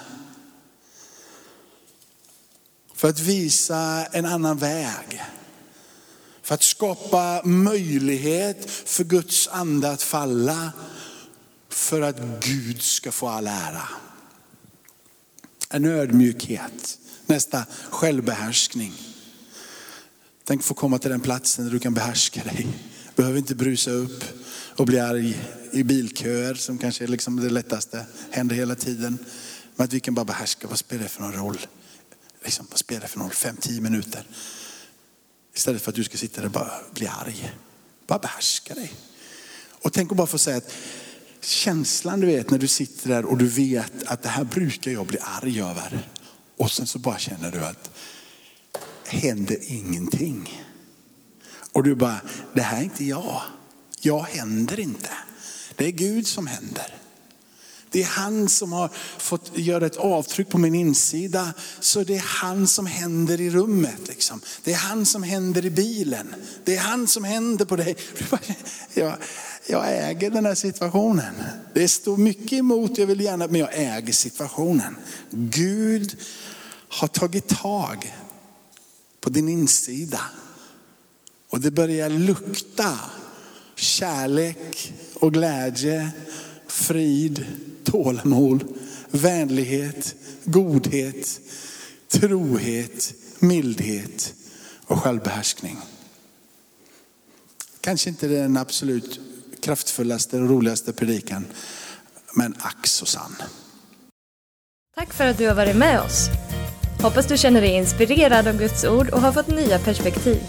För 2.95 3.09
att 3.09 3.19
visa 3.19 4.05
en 4.05 4.25
annan 4.25 4.57
väg. 4.57 5.23
För 6.41 6.55
att 6.55 6.63
skapa 6.63 7.41
möjlighet 7.43 8.71
för 8.71 9.03
Guds 9.03 9.47
ande 9.47 9.91
att 9.91 10.01
falla. 10.01 10.71
För 11.69 12.01
att 12.01 12.19
Gud 12.41 12.81
ska 12.81 13.11
få 13.11 13.27
all 13.27 13.47
ära. 13.47 13.87
En 15.69 15.85
ödmjukhet. 15.85 16.97
Nästa, 17.25 17.65
självbehärskning. 17.89 18.93
Tänk 20.43 20.63
få 20.63 20.73
komma 20.73 20.99
till 20.99 21.11
den 21.11 21.21
platsen 21.21 21.65
där 21.65 21.71
du 21.71 21.79
kan 21.79 21.93
behärska 21.93 22.43
dig. 22.43 22.67
Behöver 23.19 23.37
inte 23.37 23.55
brusa 23.55 23.91
upp 23.91 24.23
och 24.75 24.85
bli 24.85 24.99
arg 24.99 25.37
i 25.71 25.83
bilköer 25.83 26.53
som 26.53 26.77
kanske 26.77 27.03
är 27.03 27.07
liksom 27.07 27.35
det 27.39 27.49
lättaste. 27.49 28.05
Händer 28.31 28.55
hela 28.55 28.75
tiden. 28.75 29.17
Men 29.75 29.83
att 29.83 29.93
vi 29.93 29.99
kan 29.99 30.13
bara 30.13 30.25
behärska, 30.25 30.67
vad 30.67 30.79
spelar 30.79 31.03
det 31.03 31.09
för 31.09 31.21
någon 31.21 31.33
roll? 31.33 31.59
Liksom, 32.43 32.67
vad 32.69 32.79
spelar 32.79 33.01
det 33.01 33.07
för 33.07 33.19
någon 33.19 33.29
fem, 33.29 33.55
tio 33.61 33.81
minuter? 33.81 34.23
Istället 35.55 35.81
för 35.81 35.91
att 35.91 35.95
du 35.95 36.03
ska 36.03 36.17
sitta 36.17 36.41
där 36.41 36.45
och 36.45 36.51
bara 36.51 36.71
bli 36.93 37.07
arg. 37.07 37.53
Bara 38.07 38.19
behärska 38.19 38.73
dig. 38.73 38.93
Och 39.69 39.93
tänk 39.93 40.11
att 40.11 40.17
bara 40.17 40.27
få 40.27 40.37
säga 40.37 40.57
att 40.57 40.73
känslan 41.41 42.19
du 42.19 42.27
vet 42.27 42.49
när 42.51 42.57
du 42.57 42.67
sitter 42.67 43.09
där 43.09 43.25
och 43.25 43.37
du 43.37 43.47
vet 43.47 44.03
att 44.05 44.23
det 44.23 44.29
här 44.29 44.43
brukar 44.43 44.91
jag 44.91 45.05
bli 45.05 45.17
arg 45.21 45.61
över. 45.61 46.09
Och 46.57 46.71
sen 46.71 46.87
så 46.87 46.99
bara 46.99 47.17
känner 47.17 47.51
du 47.51 47.59
att 47.59 47.89
händer 49.05 49.57
ingenting. 49.61 50.68
Och 51.79 51.83
du 51.83 51.95
bara, 51.95 52.21
det 52.53 52.61
här 52.61 52.79
är 52.79 52.83
inte 52.83 53.05
jag. 53.05 53.41
Jag 54.01 54.19
händer 54.19 54.79
inte. 54.79 55.09
Det 55.75 55.85
är 55.85 55.91
Gud 55.91 56.27
som 56.27 56.47
händer. 56.47 56.95
Det 57.89 58.01
är 58.01 58.05
han 58.05 58.49
som 58.49 58.73
har 58.73 58.89
fått 59.17 59.51
göra 59.57 59.85
ett 59.85 59.97
avtryck 59.97 60.49
på 60.49 60.57
min 60.57 60.75
insida. 60.75 61.53
Så 61.79 62.03
det 62.03 62.15
är 62.15 62.23
han 62.25 62.67
som 62.67 62.85
händer 62.85 63.41
i 63.41 63.49
rummet. 63.49 64.07
Liksom. 64.07 64.41
Det 64.63 64.73
är 64.73 64.77
han 64.77 65.05
som 65.05 65.23
händer 65.23 65.65
i 65.65 65.69
bilen. 65.69 66.35
Det 66.63 66.75
är 66.75 66.79
han 66.79 67.07
som 67.07 67.23
händer 67.23 67.65
på 67.65 67.75
dig. 67.75 67.95
Jag, 68.93 69.13
jag 69.67 70.09
äger 70.09 70.29
den 70.29 70.45
här 70.45 70.55
situationen. 70.55 71.33
Det 71.73 71.87
står 71.87 72.17
mycket 72.17 72.53
emot, 72.53 72.97
jag 72.97 73.07
vill 73.07 73.21
gärna, 73.21 73.47
men 73.47 73.59
jag 73.61 73.69
äger 73.73 74.13
situationen. 74.13 74.97
Gud 75.31 76.17
har 76.89 77.07
tagit 77.07 77.47
tag 77.47 78.15
på 79.21 79.29
din 79.29 79.49
insida. 79.49 80.21
Och 81.49 81.59
det 81.59 81.71
börjar 81.71 82.09
lukta 82.09 82.99
kärlek 83.75 84.93
och 85.13 85.33
glädje, 85.33 86.11
frid, 86.67 87.45
tålamod, 87.83 88.63
vänlighet, 89.11 90.15
godhet, 90.43 91.39
trohet, 92.07 93.13
mildhet 93.39 94.33
och 94.85 94.99
självbehärskning. 94.99 95.77
Kanske 97.81 98.09
inte 98.09 98.27
den 98.27 98.57
absolut 98.57 99.19
kraftfullaste 99.61 100.37
och 100.37 100.49
roligaste 100.49 100.93
predikan, 100.93 101.45
men 102.33 102.55
ack 102.59 102.87
så 102.87 103.05
sann. 103.05 103.35
Tack 104.95 105.13
för 105.13 105.25
att 105.25 105.37
du 105.37 105.47
har 105.47 105.55
varit 105.55 105.75
med 105.75 106.01
oss. 106.01 106.29
Hoppas 107.01 107.27
du 107.27 107.37
känner 107.37 107.61
dig 107.61 107.69
inspirerad 107.69 108.47
av 108.47 108.57
Guds 108.57 108.83
ord 108.83 109.09
och 109.09 109.21
har 109.21 109.31
fått 109.31 109.47
nya 109.47 109.79
perspektiv. 109.79 110.41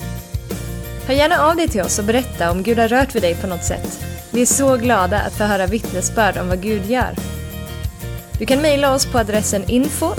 Hör 1.10 1.16
gärna 1.16 1.42
av 1.42 1.56
dig 1.56 1.68
till 1.68 1.80
oss 1.80 1.98
och 1.98 2.04
berätta 2.04 2.50
om 2.50 2.62
Gud 2.62 2.78
har 2.78 2.88
rört 2.88 3.14
vid 3.14 3.22
dig 3.22 3.34
på 3.34 3.46
något 3.46 3.64
sätt. 3.64 4.04
Vi 4.30 4.42
är 4.42 4.46
så 4.46 4.76
glada 4.76 5.20
att 5.20 5.32
få 5.32 5.44
höra 5.44 5.66
vittnesbörd 5.66 6.36
om 6.38 6.48
vad 6.48 6.62
Gud 6.62 6.86
gör. 6.86 7.14
Du 8.38 8.46
kan 8.46 8.62
mejla 8.62 8.94
oss 8.94 9.06
på 9.06 9.18
adressen 9.18 9.70
info 9.70 10.14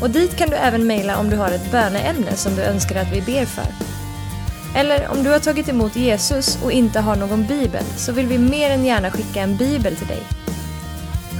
och 0.00 0.10
dit 0.10 0.36
kan 0.36 0.50
du 0.50 0.56
även 0.56 0.86
mejla 0.86 1.18
om 1.18 1.30
du 1.30 1.36
har 1.36 1.50
ett 1.50 1.70
böneämne 1.70 2.36
som 2.36 2.56
du 2.56 2.62
önskar 2.62 3.00
att 3.00 3.12
vi 3.12 3.20
ber 3.20 3.44
för. 3.44 3.66
Eller 4.76 5.08
om 5.08 5.24
du 5.24 5.30
har 5.30 5.38
tagit 5.38 5.68
emot 5.68 5.96
Jesus 5.96 6.58
och 6.62 6.72
inte 6.72 7.00
har 7.00 7.16
någon 7.16 7.46
bibel 7.46 7.84
så 7.96 8.12
vill 8.12 8.26
vi 8.26 8.38
mer 8.38 8.70
än 8.70 8.84
gärna 8.84 9.10
skicka 9.10 9.40
en 9.40 9.56
bibel 9.56 9.96
till 9.96 10.06
dig. 10.06 10.22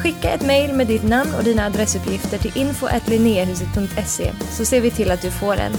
Skicka 0.03 0.31
ett 0.31 0.47
mejl 0.47 0.73
med 0.73 0.87
ditt 0.87 1.05
namn 1.09 1.35
och 1.39 1.45
dina 1.45 1.67
adressuppgifter 1.67 2.39
till 2.39 2.59
info 2.59 2.89
så 4.51 4.65
ser 4.65 4.81
vi 4.81 4.91
till 4.91 5.11
att 5.11 5.23
du 5.23 5.31
får 5.31 5.57
en. 5.57 5.73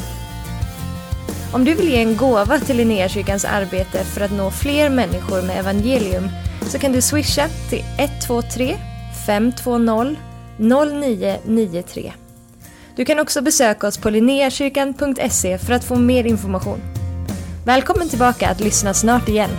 Om 1.54 1.66
du 1.66 1.74
vill 1.74 1.90
ge 1.90 2.02
en 2.02 2.18
gåva 2.18 2.60
till 2.60 2.78
Linnéakyrkans 2.78 3.46
arbete 3.46 4.04
för 4.04 4.22
att 4.22 4.32
nå 4.32 4.52
fler 4.52 4.90
människor 4.90 5.42
med 5.42 5.60
evangelium 5.60 6.30
så 6.62 6.80
kan 6.80 6.92
du 6.92 7.02
swisha 7.02 7.48
till 7.70 7.84
123 7.98 8.78
520 9.26 10.16
0993. 10.58 12.14
Du 12.96 13.06
kan 13.06 13.20
också 13.20 13.42
besöka 13.42 13.88
oss 13.88 13.98
på 13.98 14.10
linneakyrkan.se 14.10 15.58
för 15.58 15.74
att 15.74 15.84
få 15.84 15.96
mer 15.96 16.24
information. 16.24 16.82
Välkommen 17.66 18.10
tillbaka 18.10 18.50
att 18.50 18.60
lyssna 18.60 18.94
snart 18.94 19.30
igen. 19.30 19.50